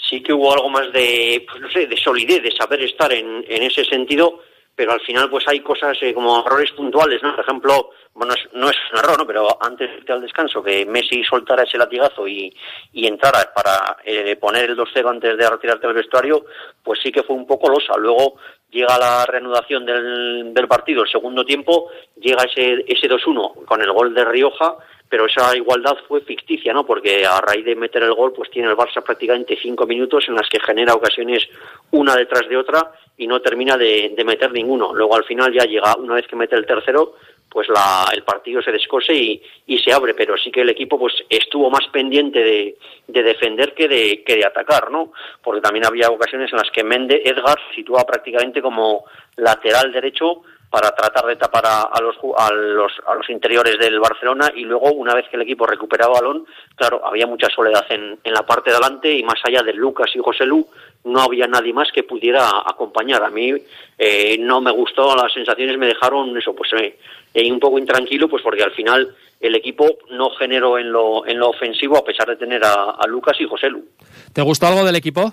Sí 0.10 0.24
que 0.24 0.31
hubo 0.31 0.54
algo 0.54 0.69
más 0.69 0.94
de, 0.94 1.45
pues 1.45 1.62
no 1.62 1.69
sé, 1.69 1.88
de 1.88 1.98
solidez, 1.98 2.42
de 2.42 2.52
saber 2.54 2.81
estar 2.84 3.12
en, 3.12 3.44
en 3.45 3.63
ese 3.63 3.84
sentido 3.84 4.44
pero 4.80 4.94
al 4.94 5.02
final 5.02 5.30
pues 5.30 5.46
hay 5.46 5.60
cosas 5.60 5.98
eh, 6.00 6.14
como 6.14 6.40
errores 6.40 6.72
puntuales, 6.72 7.22
¿no? 7.22 7.36
Por 7.36 7.44
ejemplo, 7.44 7.90
bueno, 8.14 8.34
no 8.54 8.70
es 8.70 8.78
un 8.94 9.00
error, 9.00 9.18
¿no? 9.18 9.28
Pero 9.28 9.62
antes 9.62 10.06
de 10.06 10.14
al 10.14 10.22
descanso, 10.22 10.64
que 10.64 10.86
Messi 10.86 11.22
soltara 11.22 11.64
ese 11.64 11.78
latigazo 11.78 12.26
y, 12.26 12.56
y 12.94 13.06
entrara 13.06 13.52
para 13.54 13.98
eh, 14.06 14.38
poner 14.38 14.70
el 14.70 14.78
2-0 14.78 15.10
antes 15.10 15.38
de 15.38 15.50
retirarte 15.50 15.86
al 15.86 15.94
vestuario, 15.94 16.46
pues 16.81 17.02
sí 17.04 17.12
que 17.12 17.24
fue 17.24 17.36
un 17.36 17.46
poco 17.46 17.68
losa. 17.68 17.98
Luego 17.98 18.36
llega 18.70 18.98
la 18.98 19.26
reanudación 19.26 19.86
del, 19.86 20.54
del 20.54 20.68
partido, 20.70 21.04
el 21.04 21.10
segundo 21.10 21.44
tiempo, 21.44 21.90
llega 22.16 22.44
ese, 22.44 22.86
ese 22.88 23.10
2-1 23.10 23.66
con 23.66 23.81
el 23.81 23.92
gol 23.92 24.14
de 24.14 24.24
Rioja, 24.24 24.78
pero 25.10 25.26
esa 25.26 25.58
igualdad 25.58 25.98
fue 26.08 26.22
ficticia, 26.22 26.72
¿no? 26.72 26.86
Porque 26.86 27.26
a 27.26 27.42
raíz 27.42 27.66
de 27.66 27.76
meter 27.76 28.04
el 28.04 28.14
gol, 28.14 28.32
pues 28.32 28.52
tiene 28.52 28.70
el 28.70 28.78
Barça 28.78 29.02
prácticamente 29.02 29.58
cinco 29.60 29.88
minutos 29.88 30.26
en 30.28 30.36
las 30.36 30.48
que 30.48 30.60
genera 30.60 30.94
ocasiones 30.94 31.50
una 31.92 32.16
detrás 32.16 32.48
de 32.48 32.56
otra 32.56 32.92
y 33.18 33.26
no 33.26 33.42
termina 33.42 33.76
de, 33.76 34.14
meter 34.24 34.52
ninguno. 34.52 34.94
Luego 34.94 35.16
al 35.16 35.24
final 35.24 35.52
ya 35.52 35.66
llega, 35.66 35.96
una 35.96 36.14
vez 36.14 36.28
que 36.28 36.36
mete 36.36 36.56
el 36.56 36.68
tercero, 36.68 37.16
pues 37.50 37.68
la, 37.70 38.06
el 38.14 38.22
partido 38.22 38.62
se 38.62 38.72
descose 38.72 39.12
y, 39.16 39.42
y, 39.66 39.80
se 39.80 39.92
abre, 39.92 40.14
pero 40.14 40.38
sí 40.38 40.52
que 40.52 40.62
el 40.62 40.70
equipo 40.70 41.00
pues 41.00 41.16
estuvo 41.28 41.72
más 41.72 41.88
pendiente 41.92 42.44
de, 42.44 42.78
de, 43.08 43.24
defender 43.24 43.74
que 43.74 43.88
de, 43.88 44.24
que 44.24 44.36
de 44.36 44.46
atacar, 44.46 44.92
¿no? 44.92 45.12
Porque 45.44 45.62
también 45.62 45.88
había 45.88 46.12
ocasiones 46.12 46.52
en 46.52 46.60
las 46.60 46.70
que 46.70 46.84
Mende 46.84 47.24
Edgar 47.26 47.58
situaba 47.74 48.06
prácticamente 48.06 48.62
como 48.62 49.06
lateral 49.38 49.92
derecho 49.92 50.44
para 50.69 50.92
tratar 50.92 51.25
de 51.25 51.36
tapar 51.36 51.63
a, 51.66 52.01
los, 52.01 52.16
a, 52.38 52.54
los, 52.54 52.92
a 53.07 53.16
los 53.16 53.30
interiores 53.30 53.77
del 53.80 54.00
Barcelona 54.00 54.51
y 54.56 54.62
luego 54.62 54.92
una 54.92 55.16
vez 55.16 55.25
que 55.30 55.36
el 55.36 55.42
equipo 55.42 55.66
recuperaba 55.66 56.13
balón, 56.13 56.45
claro, 56.75 57.01
había 57.06 57.25
mucha 57.25 57.48
soledad 57.50 57.86
en, 57.89 58.19
en 58.24 58.33
la 58.33 58.45
parte 58.45 58.69
de 58.69 58.75
adelante 58.75 59.12
y 59.12 59.24
más 59.24 59.39
allá 59.44 59.63
de 59.63 59.74
Lucas 59.74 60.12
y 60.13 60.19
José 60.19 60.45
Lu 60.45 60.68
no 61.06 61.21
había 61.21 61.48
nadie 61.48 61.74
más 61.74 61.92
que 61.92 62.04
pudiera 62.04 62.48
acompañar. 62.66 63.24
A 63.24 63.30
mí 63.30 63.54
eh, 63.97 64.38
no 64.40 64.61
me 64.61 64.71
gustó, 64.71 65.16
las 65.16 65.33
sensaciones 65.33 65.78
me 65.78 65.88
dejaron 65.88 66.38
eso, 66.38 66.54
pues 66.54 66.69
eh, 66.73 67.52
un 67.52 67.59
poco 67.59 67.80
intranquilo, 67.80 68.30
pues 68.30 68.44
porque 68.44 68.64
al 68.64 68.71
final 68.71 69.16
el 69.40 69.56
equipo 69.56 69.88
no 70.11 70.30
generó 70.31 70.78
en 70.78 70.92
lo, 70.92 71.26
en 71.26 71.40
lo 71.40 71.49
ofensivo 71.49 71.97
a 71.97 72.04
pesar 72.04 72.28
de 72.28 72.35
tener 72.35 72.64
a, 72.64 72.92
a 72.92 73.07
Lucas 73.07 73.38
y 73.40 73.47
José 73.47 73.69
Lu. 73.69 73.85
¿Te 74.33 74.42
gustó 74.42 74.68
algo 74.68 74.85
del 74.85 74.95
equipo? 74.95 75.31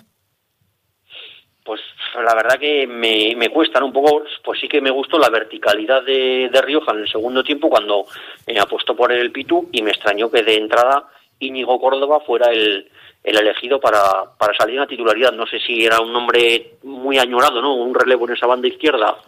Pues 1.66 1.80
la 2.14 2.34
verdad 2.34 2.58
que 2.58 2.86
me, 2.86 3.34
me 3.36 3.50
cuesta 3.50 3.84
un 3.84 3.92
poco, 3.92 4.22
pues 4.44 4.60
sí 4.60 4.68
que 4.68 4.80
me 4.80 4.90
gustó 4.90 5.18
la 5.18 5.28
verticalidad 5.28 6.02
de, 6.04 6.48
de 6.50 6.62
Rioja 6.62 6.92
en 6.92 7.00
el 7.00 7.08
segundo 7.08 7.42
tiempo 7.42 7.68
cuando 7.68 8.06
eh, 8.46 8.58
apostó 8.58 8.94
por 8.94 9.12
el 9.12 9.32
Pitu 9.32 9.68
y 9.72 9.82
me 9.82 9.90
extrañó 9.90 10.30
que 10.30 10.42
de 10.42 10.54
entrada 10.54 11.08
Íñigo 11.40 11.80
Córdoba 11.80 12.20
fuera 12.20 12.50
el, 12.50 12.88
el 13.22 13.38
elegido 13.38 13.80
para, 13.80 14.00
para 14.38 14.56
salir 14.56 14.80
a 14.80 14.86
titularidad. 14.86 15.32
No 15.32 15.46
sé 15.46 15.58
si 15.58 15.84
era 15.84 16.00
un 16.00 16.12
nombre 16.12 16.74
muy 16.84 17.18
añorado, 17.18 17.60
¿no? 17.60 17.74
Un 17.74 17.94
relevo 17.94 18.26
en 18.28 18.34
esa 18.34 18.46
banda 18.46 18.68
izquierda 18.68 19.18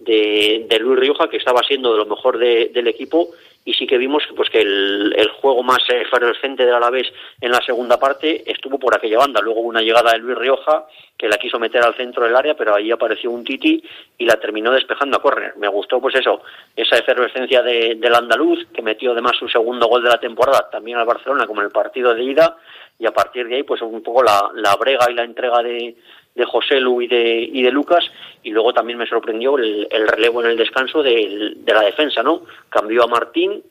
de, 0.00 0.66
de 0.68 0.78
Luis 0.78 0.98
Rioja 0.98 1.28
que 1.28 1.36
estaba 1.36 1.62
siendo 1.62 1.92
de 1.92 1.98
lo 1.98 2.06
mejor 2.06 2.38
de, 2.38 2.70
del 2.74 2.88
equipo 2.88 3.28
y 3.64 3.74
sí 3.74 3.86
que 3.86 3.98
vimos 3.98 4.24
pues 4.34 4.50
que 4.50 4.60
el, 4.60 5.14
el 5.16 5.28
juego 5.52 5.62
más 5.62 5.82
efervescente 5.88 6.64
del 6.64 6.74
Alavés 6.74 7.12
en 7.38 7.50
la 7.50 7.60
segunda 7.60 7.98
parte 7.98 8.42
estuvo 8.50 8.78
por 8.78 8.94
aquella 8.94 9.18
banda. 9.18 9.40
Luego 9.42 9.60
hubo 9.60 9.68
una 9.68 9.82
llegada 9.82 10.12
de 10.12 10.18
Luis 10.18 10.38
Rioja 10.38 10.86
que 11.18 11.28
la 11.28 11.36
quiso 11.36 11.58
meter 11.58 11.84
al 11.84 11.94
centro 11.94 12.24
del 12.24 12.34
área, 12.34 12.54
pero 12.54 12.74
ahí 12.74 12.90
apareció 12.90 13.30
un 13.30 13.44
Titi 13.44 13.82
y 14.16 14.24
la 14.24 14.36
terminó 14.36 14.72
despejando 14.72 15.18
a 15.18 15.22
córner. 15.22 15.54
Me 15.56 15.68
gustó 15.68 16.00
pues 16.00 16.14
eso, 16.14 16.40
esa 16.74 16.96
efervescencia 16.96 17.62
de, 17.62 17.96
del 17.96 18.14
andaluz 18.14 18.66
que 18.72 18.80
metió 18.80 19.12
además 19.12 19.32
su 19.38 19.46
segundo 19.46 19.86
gol 19.88 20.02
de 20.02 20.08
la 20.08 20.18
temporada 20.18 20.70
también 20.70 20.96
al 20.96 21.04
Barcelona 21.04 21.46
como 21.46 21.60
en 21.60 21.66
el 21.66 21.72
partido 21.72 22.14
de 22.14 22.24
ida 22.24 22.56
y 22.98 23.06
a 23.06 23.12
partir 23.12 23.46
de 23.46 23.56
ahí 23.56 23.62
pues 23.62 23.82
un 23.82 24.02
poco 24.02 24.22
la, 24.22 24.50
la 24.54 24.74
brega 24.76 25.10
y 25.10 25.14
la 25.14 25.24
entrega 25.24 25.62
de, 25.62 25.96
de 26.34 26.44
José 26.46 26.80
Lu 26.80 27.02
y 27.02 27.08
de, 27.08 27.50
y 27.52 27.62
de 27.62 27.70
Lucas, 27.70 28.10
y 28.42 28.50
luego 28.50 28.72
también 28.72 28.98
me 28.98 29.06
sorprendió 29.06 29.58
el, 29.58 29.86
el 29.90 30.08
relevo 30.08 30.42
en 30.42 30.50
el 30.50 30.56
descanso 30.56 31.02
de, 31.02 31.54
de, 31.56 31.74
la 31.74 31.82
defensa, 31.82 32.22
¿no? 32.22 32.42
Cambió 32.70 33.04
a 33.04 33.06
Martín 33.06 33.62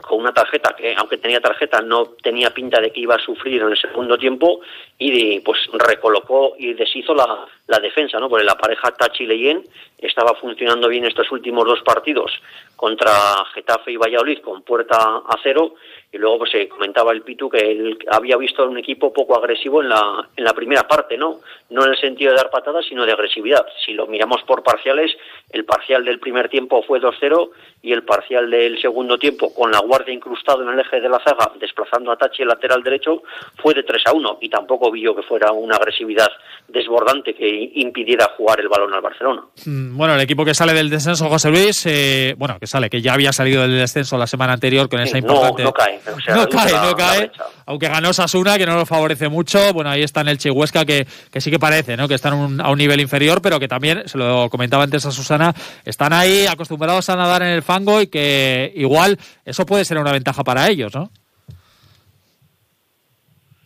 con 0.00 0.20
una 0.20 0.32
tarjeta 0.32 0.74
que, 0.76 0.94
aunque 0.96 1.18
tenía 1.18 1.40
tarjeta, 1.40 1.80
no 1.80 2.06
tenía 2.22 2.50
pinta 2.50 2.80
de 2.80 2.90
que 2.90 3.00
iba 3.00 3.16
a 3.16 3.18
sufrir 3.18 3.62
en 3.62 3.68
el 3.68 3.76
segundo 3.76 4.16
tiempo, 4.16 4.60
y 4.98 5.40
pues 5.40 5.58
recolocó 5.72 6.54
y 6.58 6.74
deshizo 6.74 7.14
la, 7.14 7.46
la 7.66 7.78
defensa, 7.78 8.18
¿no? 8.18 8.28
Porque 8.28 8.44
la 8.44 8.56
pareja 8.56 8.90
Tachi 8.92 9.26
Leyen 9.26 9.64
estaba 9.98 10.34
funcionando 10.34 10.88
bien 10.88 11.04
estos 11.04 11.30
últimos 11.32 11.66
dos 11.66 11.82
partidos 11.82 12.32
contra 12.76 13.44
Getafe 13.54 13.92
y 13.92 13.96
Valladolid 13.96 14.38
con 14.38 14.62
puerta 14.62 14.96
a 14.96 15.36
cero 15.42 15.74
y 16.10 16.16
luego 16.16 16.38
pues 16.38 16.50
se 16.52 16.68
comentaba 16.68 17.12
el 17.12 17.22
Pitu 17.22 17.50
que 17.50 17.58
él 17.58 17.98
había 18.10 18.36
visto 18.38 18.66
un 18.66 18.78
equipo 18.78 19.12
poco 19.12 19.36
agresivo 19.36 19.82
en 19.82 19.90
la, 19.90 20.28
en 20.36 20.44
la 20.44 20.54
primera 20.54 20.88
parte, 20.88 21.18
¿no? 21.18 21.40
No 21.68 21.84
en 21.84 21.90
el 21.90 21.98
sentido 21.98 22.30
de 22.30 22.38
dar 22.38 22.50
patadas, 22.50 22.86
sino 22.88 23.04
de 23.04 23.12
agresividad. 23.12 23.66
Si 23.84 23.92
lo 23.92 24.06
miramos 24.06 24.42
por 24.46 24.62
parciales, 24.62 25.12
el 25.50 25.66
parcial 25.66 26.04
del 26.04 26.18
primer 26.18 26.48
tiempo 26.48 26.82
fue 26.82 26.98
2-0 27.00 27.50
y 27.82 27.92
el 27.92 28.04
parcial 28.04 28.50
del 28.50 28.80
segundo 28.80 29.18
tiempo, 29.18 29.52
con 29.54 29.70
la 29.70 29.80
guardia 29.80 30.14
incrustado 30.14 30.62
en 30.62 30.70
el 30.70 30.80
eje 30.80 31.00
de 31.00 31.10
la 31.10 31.18
zaga, 31.20 31.52
desplazando 31.60 32.10
a 32.10 32.16
Tachi 32.16 32.42
el 32.42 32.48
lateral 32.48 32.82
derecho, 32.82 33.22
fue 33.56 33.74
de 33.74 33.84
3-1 33.84 34.38
y 34.40 34.48
tampoco 34.48 34.90
vio 34.90 35.14
que 35.14 35.22
fuera 35.22 35.52
una 35.52 35.76
agresividad 35.76 36.30
desbordante 36.68 37.34
que 37.34 37.70
impidiera 37.74 38.32
jugar 38.36 38.60
el 38.60 38.68
balón 38.68 38.94
al 38.94 39.02
Barcelona. 39.02 39.42
Mm, 39.66 39.96
bueno, 39.96 40.14
el 40.14 40.20
equipo 40.20 40.44
que 40.44 40.54
sale 40.54 40.72
del 40.72 40.88
descenso, 40.88 41.28
José 41.28 41.50
Luis, 41.50 41.84
eh, 41.86 42.34
bueno, 42.38 42.58
que 42.58 42.66
sale, 42.66 42.88
que 42.88 43.02
ya 43.02 43.12
había 43.12 43.32
salido 43.32 43.62
del 43.62 43.76
descenso 43.76 44.16
la 44.16 44.26
semana 44.26 44.54
anterior 44.54 44.88
con 44.88 45.00
esa 45.00 45.18
importante... 45.18 45.62
No, 45.62 45.72
cae. 45.72 45.97
No 46.34 46.48
cae, 46.48 46.72
no 46.72 46.94
cae. 46.94 47.30
Aunque 47.66 47.88
ganó 47.88 48.12
Sasuna, 48.12 48.58
que 48.58 48.66
no 48.66 48.76
lo 48.76 48.86
favorece 48.86 49.28
mucho. 49.28 49.72
Bueno, 49.72 49.90
ahí 49.90 50.02
está 50.02 50.20
en 50.22 50.28
el 50.28 50.38
Chihuesca, 50.38 50.84
que, 50.84 51.06
que 51.30 51.40
sí 51.40 51.50
que 51.50 51.58
parece, 51.58 51.96
¿no? 51.96 52.08
Que 52.08 52.14
están 52.14 52.60
a 52.60 52.70
un 52.70 52.78
nivel 52.78 53.00
inferior, 53.00 53.42
pero 53.42 53.58
que 53.60 53.68
también, 53.68 54.02
se 54.06 54.18
lo 54.18 54.48
comentaba 54.50 54.84
antes 54.84 55.04
a 55.06 55.10
Susana, 55.10 55.54
están 55.84 56.12
ahí 56.12 56.46
acostumbrados 56.46 57.08
a 57.08 57.16
nadar 57.16 57.42
en 57.42 57.48
el 57.48 57.62
fango 57.62 58.00
y 58.00 58.06
que 58.06 58.72
igual 58.76 59.18
eso 59.44 59.66
puede 59.66 59.84
ser 59.84 59.98
una 59.98 60.12
ventaja 60.12 60.44
para 60.44 60.68
ellos, 60.68 60.94
¿no? 60.94 61.10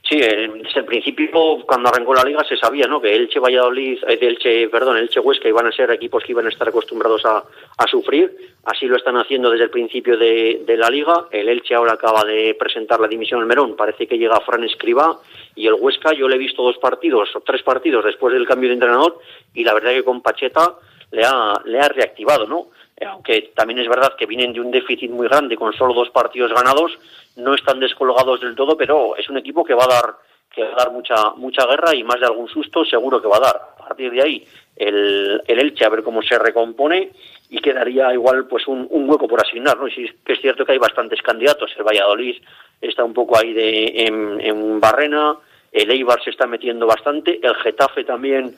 Sí, 0.05 0.19
desde 0.19 0.81
el 0.81 0.85
principio, 0.85 1.31
cuando 1.65 1.89
arrancó 1.89 2.13
la 2.13 2.25
liga, 2.25 2.43
se 2.43 2.57
sabía 2.57 2.87
¿no? 2.89 3.01
que 3.01 3.15
Elche 3.15 3.39
Valladolid, 3.39 3.99
eh, 4.09 4.19
Elche, 4.21 4.69
perdón, 4.69 4.97
Elche 4.97 5.21
Huesca 5.21 5.49
iban 5.49 5.67
a 5.67 5.73
ser 5.73 5.93
equipos 5.93 6.25
que 6.25 6.33
iban 6.33 6.47
a 6.47 6.49
estar 6.49 6.69
acostumbrados 6.69 7.25
a, 7.25 7.45
sufrir. 7.87 8.35
Así 8.65 8.87
lo 8.87 8.97
están 8.97 9.17
haciendo 9.17 9.51
desde 9.51 9.65
el 9.65 9.71
principio 9.71 10.17
de, 10.17 10.65
la 10.77 10.91
liga. 10.91 11.27
El 11.31 11.49
Elche 11.49 11.75
ahora 11.75 11.93
acaba 11.93 12.25
de 12.25 12.57
presentar 12.59 12.99
la 12.99 13.07
dimisión 13.07 13.41
al 13.41 13.47
Merón. 13.47 13.77
Parece 13.77 14.09
que 14.09 14.19
llega 14.19 14.41
Fran 14.41 14.65
Escribá. 14.65 15.21
Y 15.55 15.67
el 15.67 15.75
Huesca, 15.75 16.13
yo 16.15 16.29
le 16.29 16.35
he 16.35 16.39
visto 16.39 16.63
dos 16.63 16.79
partidos 16.79 17.29
o 17.37 17.41
tres 17.41 17.63
partidos 17.63 18.05
después 18.05 18.35
del 18.35 18.47
cambio 18.47 18.71
de 18.71 18.75
entrenador. 18.75 19.21
Y 19.55 19.63
la 19.63 19.75
verdad 19.75 19.93
que 19.93 20.05
con 20.05 20.21
Pacheta 20.21 20.75
le 21.13 21.23
ha, 21.25 21.61
le 21.65 21.79
ha 21.79 21.89
reactivado, 21.89 22.47
¿no? 22.47 22.69
Aunque 23.05 23.53
también 23.55 23.79
es 23.79 23.89
verdad 23.89 24.15
que 24.17 24.27
vienen 24.27 24.53
de 24.53 24.61
un 24.61 24.71
déficit 24.71 25.11
muy 25.11 25.29
grande 25.29 25.57
con 25.57 25.73
solo 25.73 25.95
dos 25.95 26.11
partidos 26.11 26.53
ganados 26.53 26.93
no 27.37 27.55
están 27.55 27.81
descolgados 27.81 28.41
del 28.41 28.55
todo, 28.55 28.77
pero 28.77 29.17
es 29.17 29.29
un 29.29 29.39
equipo 29.39 29.65
que 29.65 29.75
va 29.75 29.85
a 29.85 29.95
dar 29.95 30.15
que 30.55 30.63
va 30.63 30.73
a 30.73 30.85
dar 30.85 30.93
mucha 30.93 31.31
mucha 31.37 31.67
guerra 31.67 31.95
y 31.95 32.05
más 32.05 32.21
de 32.21 32.27
algún 32.27 32.49
susto 32.49 32.85
seguro 32.85 33.23
que 33.23 33.29
va 33.29 33.39
a 33.39 33.41
dar. 33.41 33.57
A 33.79 33.89
partir 33.89 34.11
de 34.11 34.23
ahí 34.23 34.47
el, 34.77 35.43
el 35.47 35.59
Elche 35.59 35.85
a 35.85 35.89
ver 35.89 36.03
cómo 36.03 36.23
se 36.23 36.39
recompone 36.39 37.11
y 37.49 37.59
quedaría 37.59 38.13
igual 38.13 38.47
pues 38.47 38.67
un, 38.67 38.89
hueco 38.91 39.29
por 39.29 39.41
asignar, 39.41 39.79
¿no? 39.79 39.87
Que 39.87 40.33
es 40.33 40.41
cierto 40.41 40.65
que 40.65 40.73
hay 40.73 40.79
bastantes 40.79 41.21
candidatos, 41.21 41.71
el 41.77 41.85
Valladolid 41.85 42.43
está 42.81 43.05
un 43.05 43.13
poco 43.13 43.39
ahí 43.39 43.53
de 43.53 44.07
en, 44.07 44.41
en 44.41 44.81
Barrena, 44.81 45.37
el 45.71 45.91
Eibar 45.91 46.23
se 46.23 46.31
está 46.31 46.47
metiendo 46.47 46.87
bastante, 46.87 47.41
el 47.43 47.55
Getafe 47.57 48.05
también, 48.05 48.57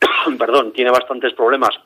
perdón, 0.38 0.72
tiene 0.72 0.90
bastantes 0.90 1.34
problemas 1.34 1.78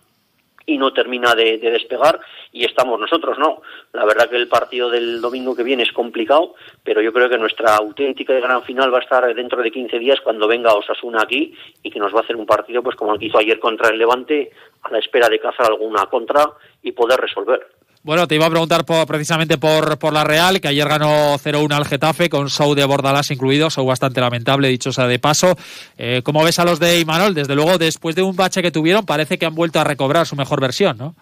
y 0.67 0.79
no 0.79 0.93
termina 0.93 1.35
de, 1.35 1.59
despegar 1.59 2.21
y 2.53 2.65
estamos 2.65 2.99
nosotros, 3.01 3.39
¿no? 3.39 3.63
La 3.93 4.05
verdad 4.05 4.29
que 4.29 4.37
el 4.37 4.49
partido 4.49 4.91
del 4.91 5.21
domingo 5.21 5.55
que 5.55 5.63
viene 5.63 5.83
es 5.83 5.93
complicado, 5.93 6.55
pero 6.83 7.01
yo 7.01 7.13
creo 7.13 7.29
que 7.29 7.39
nuestra 7.39 7.77
auténtica 7.77 8.37
y 8.37 8.41
gran 8.41 8.63
final 8.63 8.93
va 8.93 8.99
a 8.99 9.03
estar 9.03 9.35
dentro 9.35 9.63
de 9.63 9.71
15 9.71 9.99
días 9.99 10.21
cuando 10.21 10.47
venga 10.47 10.75
Osasuna 10.75 11.23
aquí 11.23 11.55
y 11.83 11.91
que 11.91 11.99
nos 11.99 12.15
va 12.15 12.21
a 12.21 12.23
hacer 12.23 12.37
un 12.37 12.47
partido 12.47 12.83
pues 12.83 12.97
como 12.97 13.15
el 13.15 13.19
que 13.19 13.27
hizo 13.27 13.39
ayer 13.39 13.59
contra 13.59 13.89
el 13.89 13.99
Levante 13.99 14.51
a 14.83 14.91
la 14.91 14.99
espera 14.99 15.29
de 15.29 15.39
cazar 15.39 15.67
alguna 15.67 16.07
contra 16.07 16.51
y 16.83 16.93
poder 16.93 17.21
resolver. 17.21 17.67
Bueno, 18.05 18.27
te 18.27 18.35
iba 18.35 18.47
a 18.47 18.51
preguntar 18.51 18.85
precisamente 19.07 19.59
por, 19.59 19.97
por 19.97 20.13
la 20.13 20.25
Real, 20.25 20.61
que 20.61 20.67
ayer 20.67 20.89
ganó 20.89 21.39
0-1 21.39 21.73
al 21.73 21.85
Getafe, 21.85 22.29
con 22.29 22.49
show 22.49 22.75
de 22.75 22.85
Bordalás 22.85 23.31
incluido, 23.31 23.71
show 23.71 23.87
bastante 23.87 24.21
lamentable, 24.21 24.67
dicho 24.67 24.91
sea 24.91 25.07
de 25.07 25.21
paso. 25.21 25.55
Eh, 25.97 26.21
¿Cómo 26.25 26.43
ves 26.43 26.59
a 26.59 26.65
los 26.65 26.81
de 26.81 26.99
Imanol? 26.99 27.33
Desde 27.33 27.55
luego, 27.55 27.79
después 27.79 28.17
de 28.17 28.23
un 28.23 28.35
bache 28.35 28.61
que 28.61 28.73
tuvieron, 28.73 29.07
parece 29.07 29.39
que 29.39 29.47
han 29.47 29.55
vuelto 29.55 29.79
a 29.79 29.85
recobrar 29.85 30.27
su 30.27 30.35
mejor 30.35 30.61
versión, 30.61 30.99
¿no? 30.99 31.15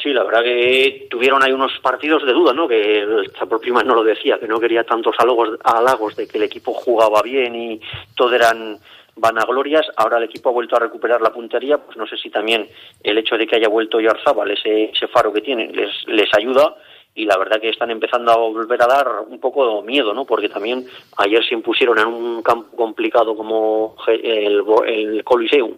Sí, 0.00 0.10
la 0.10 0.22
verdad 0.22 0.44
que 0.44 1.08
tuvieron 1.10 1.42
ahí 1.42 1.50
unos 1.50 1.72
partidos 1.82 2.24
de 2.24 2.32
duda, 2.32 2.52
¿no? 2.52 2.68
Que 2.68 3.00
el 3.00 3.32
Prima 3.60 3.82
no 3.82 3.96
lo 3.96 4.04
decía, 4.04 4.38
que 4.38 4.46
no 4.46 4.60
quería 4.60 4.84
tantos 4.84 5.16
halagos, 5.18 5.58
halagos 5.64 6.14
de 6.14 6.28
que 6.28 6.38
el 6.38 6.44
equipo 6.44 6.72
jugaba 6.72 7.22
bien 7.22 7.56
y 7.56 7.80
todo 8.14 8.32
eran 8.32 8.78
vanaglorias. 9.18 9.86
Ahora 9.96 10.18
el 10.18 10.24
equipo 10.24 10.48
ha 10.48 10.52
vuelto 10.52 10.76
a 10.76 10.80
recuperar 10.80 11.20
la 11.20 11.32
puntería, 11.32 11.78
pues 11.78 11.96
no 11.96 12.06
sé 12.06 12.16
si 12.16 12.30
también 12.30 12.68
el 13.02 13.18
hecho 13.18 13.36
de 13.36 13.46
que 13.46 13.56
haya 13.56 13.68
vuelto 13.68 14.00
Yarzábal, 14.00 14.50
ese, 14.50 14.84
ese 14.84 15.08
faro 15.08 15.32
que 15.32 15.40
tiene, 15.40 15.68
les, 15.68 15.90
les 16.06 16.28
ayuda 16.34 16.76
y 17.14 17.24
la 17.24 17.36
verdad 17.36 17.60
que 17.60 17.70
están 17.70 17.90
empezando 17.90 18.30
a 18.30 18.36
volver 18.36 18.80
a 18.80 18.86
dar 18.86 19.08
un 19.26 19.40
poco 19.40 19.82
miedo, 19.82 20.14
¿no? 20.14 20.24
Porque 20.24 20.48
también 20.48 20.86
ayer 21.16 21.44
se 21.44 21.54
impusieron 21.54 21.98
en 21.98 22.06
un 22.06 22.42
campo 22.42 22.76
complicado 22.76 23.36
como 23.36 23.96
el, 24.06 24.62
el 24.86 25.24
Coliseum, 25.24 25.74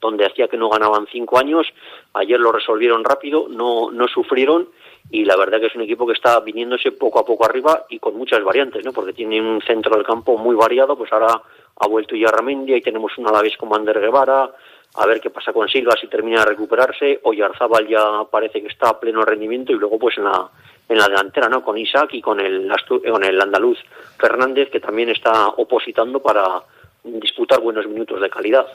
donde 0.00 0.24
hacía 0.24 0.46
que 0.46 0.56
no 0.56 0.68
ganaban 0.68 1.08
cinco 1.10 1.38
años. 1.38 1.66
Ayer 2.12 2.38
lo 2.38 2.52
resolvieron 2.52 3.02
rápido, 3.02 3.48
no, 3.48 3.90
no 3.90 4.06
sufrieron 4.06 4.68
y 5.10 5.24
la 5.24 5.36
verdad 5.36 5.58
que 5.58 5.66
es 5.66 5.74
un 5.74 5.82
equipo 5.82 6.06
que 6.06 6.12
está 6.12 6.38
viniéndose 6.40 6.92
poco 6.92 7.18
a 7.18 7.24
poco 7.24 7.44
arriba 7.44 7.86
y 7.88 7.98
con 7.98 8.16
muchas 8.16 8.42
variantes, 8.44 8.84
¿no? 8.84 8.92
Porque 8.92 9.12
tiene 9.12 9.40
un 9.40 9.60
centro 9.62 9.96
del 9.96 10.06
campo 10.06 10.38
muy 10.38 10.54
variado, 10.54 10.96
pues 10.96 11.12
ahora 11.12 11.42
ha 11.76 11.86
vuelto 11.86 12.14
ya 12.14 12.28
Ramendi, 12.28 12.74
y 12.74 12.80
tenemos 12.80 13.16
una 13.18 13.30
a 13.30 13.32
la 13.32 13.42
vez 13.42 13.56
como 13.56 13.74
Ander 13.74 14.00
Guevara, 14.00 14.50
a 14.96 15.06
ver 15.06 15.20
qué 15.20 15.30
pasa 15.30 15.52
con 15.52 15.68
Silva 15.68 15.94
si 16.00 16.06
termina 16.06 16.40
de 16.40 16.46
recuperarse, 16.46 17.20
Oyarzábal 17.24 17.88
ya 17.88 18.24
parece 18.30 18.60
que 18.60 18.68
está 18.68 18.90
a 18.90 19.00
pleno 19.00 19.22
rendimiento 19.22 19.72
y 19.72 19.76
luego 19.76 19.98
pues 19.98 20.16
en 20.18 20.24
la 20.24 20.48
en 20.88 20.98
la 20.98 21.08
delantera, 21.08 21.48
¿no? 21.48 21.64
Con 21.64 21.78
Isaac 21.78 22.10
y 22.12 22.20
con 22.20 22.40
el 22.40 22.70
con 23.10 23.24
el 23.24 23.40
andaluz 23.40 23.78
Fernández 24.18 24.70
que 24.70 24.80
también 24.80 25.08
está 25.08 25.48
opositando 25.48 26.20
para 26.20 26.62
disputar 27.02 27.60
buenos 27.60 27.86
minutos 27.86 28.20
de 28.20 28.30
calidad. 28.30 28.66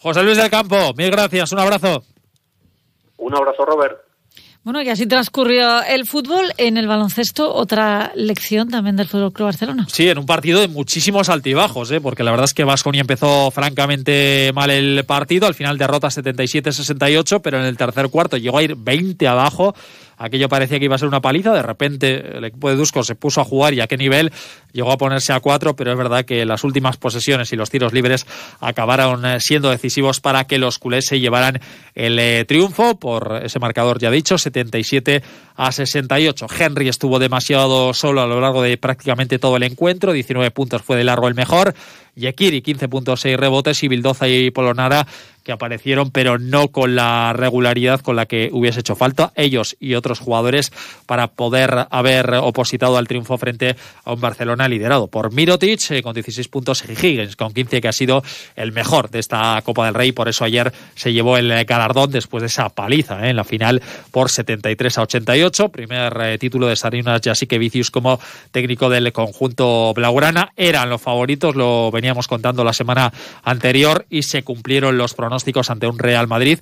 José 0.00 0.22
Luis 0.22 0.36
del 0.36 0.50
Campo, 0.50 0.92
mil 0.96 1.10
gracias, 1.10 1.52
un 1.52 1.60
abrazo. 1.60 2.02
Un 3.18 3.34
abrazo, 3.34 3.64
Robert. 3.64 4.11
Bueno, 4.64 4.80
y 4.80 4.88
así 4.88 5.06
transcurrió 5.06 5.82
el 5.82 6.06
fútbol. 6.06 6.52
En 6.56 6.76
el 6.76 6.86
baloncesto, 6.86 7.52
otra 7.52 8.12
lección 8.14 8.68
también 8.68 8.94
del 8.94 9.08
Fútbol 9.08 9.32
Club 9.32 9.46
Barcelona. 9.46 9.88
Sí, 9.90 10.08
en 10.08 10.18
un 10.18 10.26
partido 10.26 10.60
de 10.60 10.68
muchísimos 10.68 11.28
altibajos, 11.28 11.90
¿eh? 11.90 12.00
porque 12.00 12.22
la 12.22 12.30
verdad 12.30 12.44
es 12.44 12.54
que 12.54 12.62
Vasconi 12.62 13.00
empezó 13.00 13.50
francamente 13.50 14.52
mal 14.54 14.70
el 14.70 15.04
partido. 15.04 15.48
Al 15.48 15.54
final 15.54 15.78
derrota 15.78 16.08
77-68, 16.08 17.40
pero 17.42 17.58
en 17.58 17.64
el 17.64 17.76
tercer 17.76 18.08
cuarto 18.08 18.36
llegó 18.36 18.58
a 18.58 18.62
ir 18.62 18.76
20 18.76 19.26
abajo 19.26 19.74
aquello 20.16 20.48
parecía 20.48 20.78
que 20.78 20.84
iba 20.86 20.94
a 20.94 20.98
ser 20.98 21.08
una 21.08 21.20
paliza, 21.20 21.52
de 21.52 21.62
repente 21.62 22.38
el 22.38 22.44
equipo 22.44 22.70
de 22.70 22.76
Dusko 22.76 23.02
se 23.02 23.14
puso 23.14 23.40
a 23.40 23.44
jugar 23.44 23.74
y 23.74 23.80
a 23.80 23.86
qué 23.86 23.96
nivel 23.96 24.32
llegó 24.72 24.92
a 24.92 24.98
ponerse 24.98 25.32
a 25.32 25.40
cuatro, 25.40 25.76
pero 25.76 25.92
es 25.92 25.98
verdad 25.98 26.24
que 26.24 26.44
las 26.44 26.64
últimas 26.64 26.96
posesiones 26.96 27.52
y 27.52 27.56
los 27.56 27.70
tiros 27.70 27.92
libres 27.92 28.26
acabaron 28.60 29.24
eh, 29.24 29.40
siendo 29.40 29.70
decisivos 29.70 30.20
para 30.20 30.44
que 30.44 30.58
los 30.58 30.78
culés 30.78 31.06
se 31.06 31.20
llevaran 31.20 31.60
el 31.94 32.18
eh, 32.18 32.44
triunfo 32.46 32.98
por 32.98 33.40
ese 33.44 33.58
marcador 33.58 33.98
ya 33.98 34.10
dicho, 34.10 34.38
77 34.38 35.22
a 35.56 35.72
68. 35.72 36.46
Henry 36.58 36.88
estuvo 36.88 37.18
demasiado 37.18 37.94
solo 37.94 38.22
a 38.22 38.26
lo 38.26 38.40
largo 38.40 38.62
de 38.62 38.76
prácticamente 38.78 39.38
todo 39.38 39.56
el 39.56 39.62
encuentro, 39.62 40.12
19 40.12 40.50
puntos 40.50 40.82
fue 40.82 40.96
de 40.96 41.04
largo 41.04 41.28
el 41.28 41.34
mejor. 41.34 41.74
Yekiri, 42.14 42.62
15.6 42.62 43.36
rebotes 43.36 43.82
y 43.82 43.88
Bildoza 43.88 44.28
y 44.28 44.50
Polonara 44.50 45.06
que 45.42 45.52
aparecieron, 45.52 46.10
pero 46.10 46.38
no 46.38 46.68
con 46.68 46.94
la 46.94 47.32
regularidad 47.32 48.00
con 48.00 48.16
la 48.16 48.26
que 48.26 48.50
hubiese 48.52 48.80
hecho 48.80 48.94
falta. 48.94 49.32
Ellos 49.34 49.76
y 49.80 49.94
otros 49.94 50.20
jugadores 50.20 50.72
para 51.06 51.28
poder 51.28 51.86
haber 51.90 52.34
opositado 52.34 52.96
al 52.96 53.08
triunfo 53.08 53.38
frente 53.38 53.76
a 54.04 54.12
un 54.12 54.20
Barcelona 54.20 54.68
liderado 54.68 55.08
por 55.08 55.32
Mirotic 55.32 55.90
eh, 55.90 56.02
con 56.02 56.14
16 56.14 56.48
puntos 56.48 56.84
y 56.88 56.92
Higgins 56.92 57.36
con 57.36 57.52
15 57.52 57.80
que 57.80 57.88
ha 57.88 57.92
sido 57.92 58.22
el 58.56 58.72
mejor 58.72 59.10
de 59.10 59.18
esta 59.18 59.60
Copa 59.62 59.86
del 59.86 59.94
Rey, 59.94 60.12
por 60.12 60.28
eso 60.28 60.44
ayer 60.44 60.72
se 60.94 61.12
llevó 61.12 61.36
el 61.36 61.64
galardón 61.64 62.10
después 62.10 62.42
de 62.42 62.46
esa 62.46 62.68
paliza 62.68 63.26
eh, 63.26 63.30
en 63.30 63.36
la 63.36 63.44
final 63.44 63.82
por 64.10 64.30
73 64.30 64.98
a 64.98 65.02
88, 65.02 65.68
primer 65.70 66.16
eh, 66.20 66.38
título 66.38 66.66
de 66.66 66.76
Sarinas 66.76 67.20
que 67.48 67.58
Vicius 67.58 67.90
como 67.90 68.20
técnico 68.50 68.88
del 68.88 69.12
conjunto 69.12 69.92
blaugrana, 69.94 70.52
eran 70.56 70.88
los 70.90 71.00
favoritos, 71.00 71.56
lo 71.56 71.90
veníamos 71.90 72.28
contando 72.28 72.64
la 72.64 72.72
semana 72.72 73.12
anterior 73.42 74.06
y 74.08 74.22
se 74.22 74.42
cumplieron 74.42 74.96
los 74.96 75.14
pronósticos 75.14 75.31
pronósticos 75.32 75.70
ante 75.70 75.86
un 75.86 75.98
Real 75.98 76.28
Madrid 76.28 76.58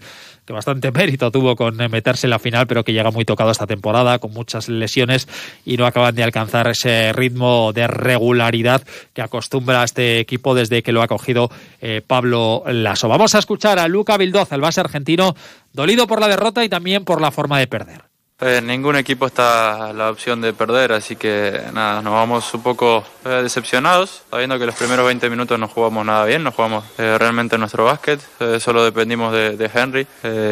que 0.47 0.53
bastante 0.53 0.93
mérito 0.93 1.31
tuvo 1.33 1.57
con 1.57 1.77
meterse 1.77 2.27
en 2.27 2.31
la 2.31 2.39
final, 2.39 2.67
pero 2.69 2.85
que 2.85 2.93
llega 2.93 3.11
muy 3.11 3.25
tocado 3.25 3.50
esta 3.50 3.67
temporada, 3.67 4.21
con 4.21 4.33
muchas 4.33 4.69
lesiones 4.69 5.29
y 5.65 5.77
no 5.77 5.87
acaban 5.87 6.15
de 6.15 6.23
alcanzar 6.23 6.69
ese 6.69 7.12
ritmo 7.12 7.73
de 7.73 7.89
regularidad 7.89 8.83
que 9.12 9.23
acostumbra 9.23 9.83
a 9.83 9.85
este 9.85 10.21
equipo 10.21 10.55
desde 10.55 10.83
que 10.83 10.93
lo 10.93 11.03
ha 11.03 11.09
cogido 11.09 11.50
eh, 11.81 12.00
Pablo 12.07 12.62
Lasso. 12.67 13.09
Vamos 13.09 13.35
a 13.35 13.41
escuchar 13.41 13.79
a 13.81 13.89
Luca 13.89 14.17
Vildoza, 14.17 14.55
el 14.55 14.61
base 14.61 14.81
argentino, 14.81 15.35
dolido 15.73 16.07
por 16.07 16.21
la 16.21 16.29
derrota 16.29 16.65
y 16.65 16.69
también 16.69 17.05
por 17.05 17.21
la 17.21 17.33
forma 17.33 17.59
de 17.59 17.67
perder. 17.67 18.10
Eh, 18.42 18.62
ningún 18.62 18.97
equipo 18.97 19.26
está 19.26 19.92
la 19.92 20.11
opción 20.11 20.40
de 20.40 20.54
perder, 20.54 20.92
así 20.92 21.14
que 21.14 21.61
nada, 21.75 22.00
nos 22.00 22.14
vamos 22.14 22.54
un 22.54 22.62
poco 22.62 23.04
eh, 23.26 23.40
decepcionados, 23.42 24.23
sabiendo 24.30 24.59
que 24.59 24.64
los 24.64 24.75
primeros 24.75 25.04
20 25.04 25.28
minutos 25.28 25.59
no 25.59 25.68
jugamos 25.68 26.06
nada 26.06 26.25
bien, 26.25 26.42
no 26.42 26.50
jugamos 26.50 26.85
eh, 26.97 27.18
realmente 27.18 27.59
nuestro 27.59 27.85
básquet, 27.85 28.18
solo 28.59 28.82
dependimos 28.82 29.32
de, 29.32 29.70
Henry 29.73 30.06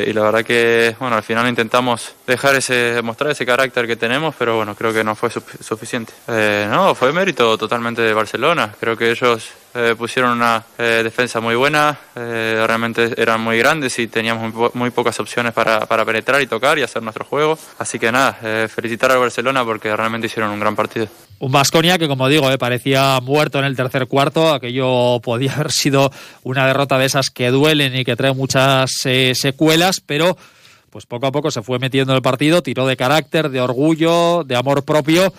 y 0.07 0.12
la 0.12 0.23
verdad 0.23 0.45
que 0.45 0.95
bueno, 1.00 1.16
al 1.16 1.23
final 1.23 1.49
intentamos 1.49 2.14
dejar 2.26 2.54
ese, 2.57 3.00
mostrar 3.02 3.30
ese 3.30 3.47
carácter 3.47 3.87
que 3.87 3.97
tenemos, 3.97 4.35
pero 4.38 4.57
bueno, 4.57 4.75
creo 4.75 4.92
que 4.92 5.02
no 5.02 5.14
fue 5.14 5.30
suficiente. 5.30 6.12
no, 6.71 6.95
fue 6.95 7.12
mérito 7.12 7.57
totalmente 7.57 8.02
de 8.02 8.12
Barcelona, 8.12 8.75
creo 8.78 8.97
que 8.97 9.11
ellos 9.11 9.50
eh, 9.75 9.95
pusieron 9.99 10.33
una 10.33 10.65
eh, 10.79 11.03
defensa 11.05 11.41
muy 11.41 11.55
buena, 11.55 11.99
eh, 12.17 12.65
realmente 12.67 13.13
eran 13.21 13.41
muy 13.41 13.59
grandes 13.59 13.99
y 13.99 14.07
teníamos 14.07 14.75
muy, 14.75 14.91
pocas 14.91 15.21
opciones 15.21 15.53
para, 15.53 15.87
para, 15.87 16.05
penetrar 16.05 16.41
y 16.41 16.47
tocar 16.47 16.79
y 16.79 16.83
hacer 16.83 17.03
nuestro 17.03 17.25
juego. 17.25 17.59
Así 17.79 17.99
que 17.99 18.11
nada, 18.11 18.33
felicitar 18.69 19.13
al 19.13 19.19
Barcelona 19.19 19.65
porque 19.65 19.95
realmente 19.95 20.27
hicieron 20.27 20.51
un 20.51 20.61
gran 20.61 20.75
partido. 20.75 21.09
Un 21.39 21.53
Vasconia 21.53 21.99
que, 21.99 22.09
como 22.09 22.29
digo, 22.29 22.49
parecía 22.59 23.21
muerto 23.21 23.59
en 23.59 23.67
el 23.67 23.77
tercer 23.77 24.07
cuarto. 24.07 24.53
Aquello 24.53 25.21
podía 25.21 25.53
haber 25.57 25.71
sido 25.71 26.11
una 26.43 26.67
derrota 26.67 26.99
de 26.99 27.05
esas 27.05 27.31
que 27.31 27.51
duelen 27.51 27.95
y 27.95 28.05
que 28.05 28.17
traen 28.17 28.37
muchas 28.37 28.91
secuelas, 29.35 30.01
pero 30.01 30.37
pues 30.91 31.05
poco 31.05 31.27
a 31.27 31.33
poco 31.33 31.51
se 31.51 31.63
fue 31.63 31.79
metiendo 31.79 32.15
el 32.15 32.23
partido, 32.23 32.63
tiró 32.63 32.87
de 32.87 32.97
carácter, 32.97 33.51
de 33.51 33.61
orgullo, 33.61 34.45
de 34.45 34.57
amor 34.57 34.85
propio 34.85 35.33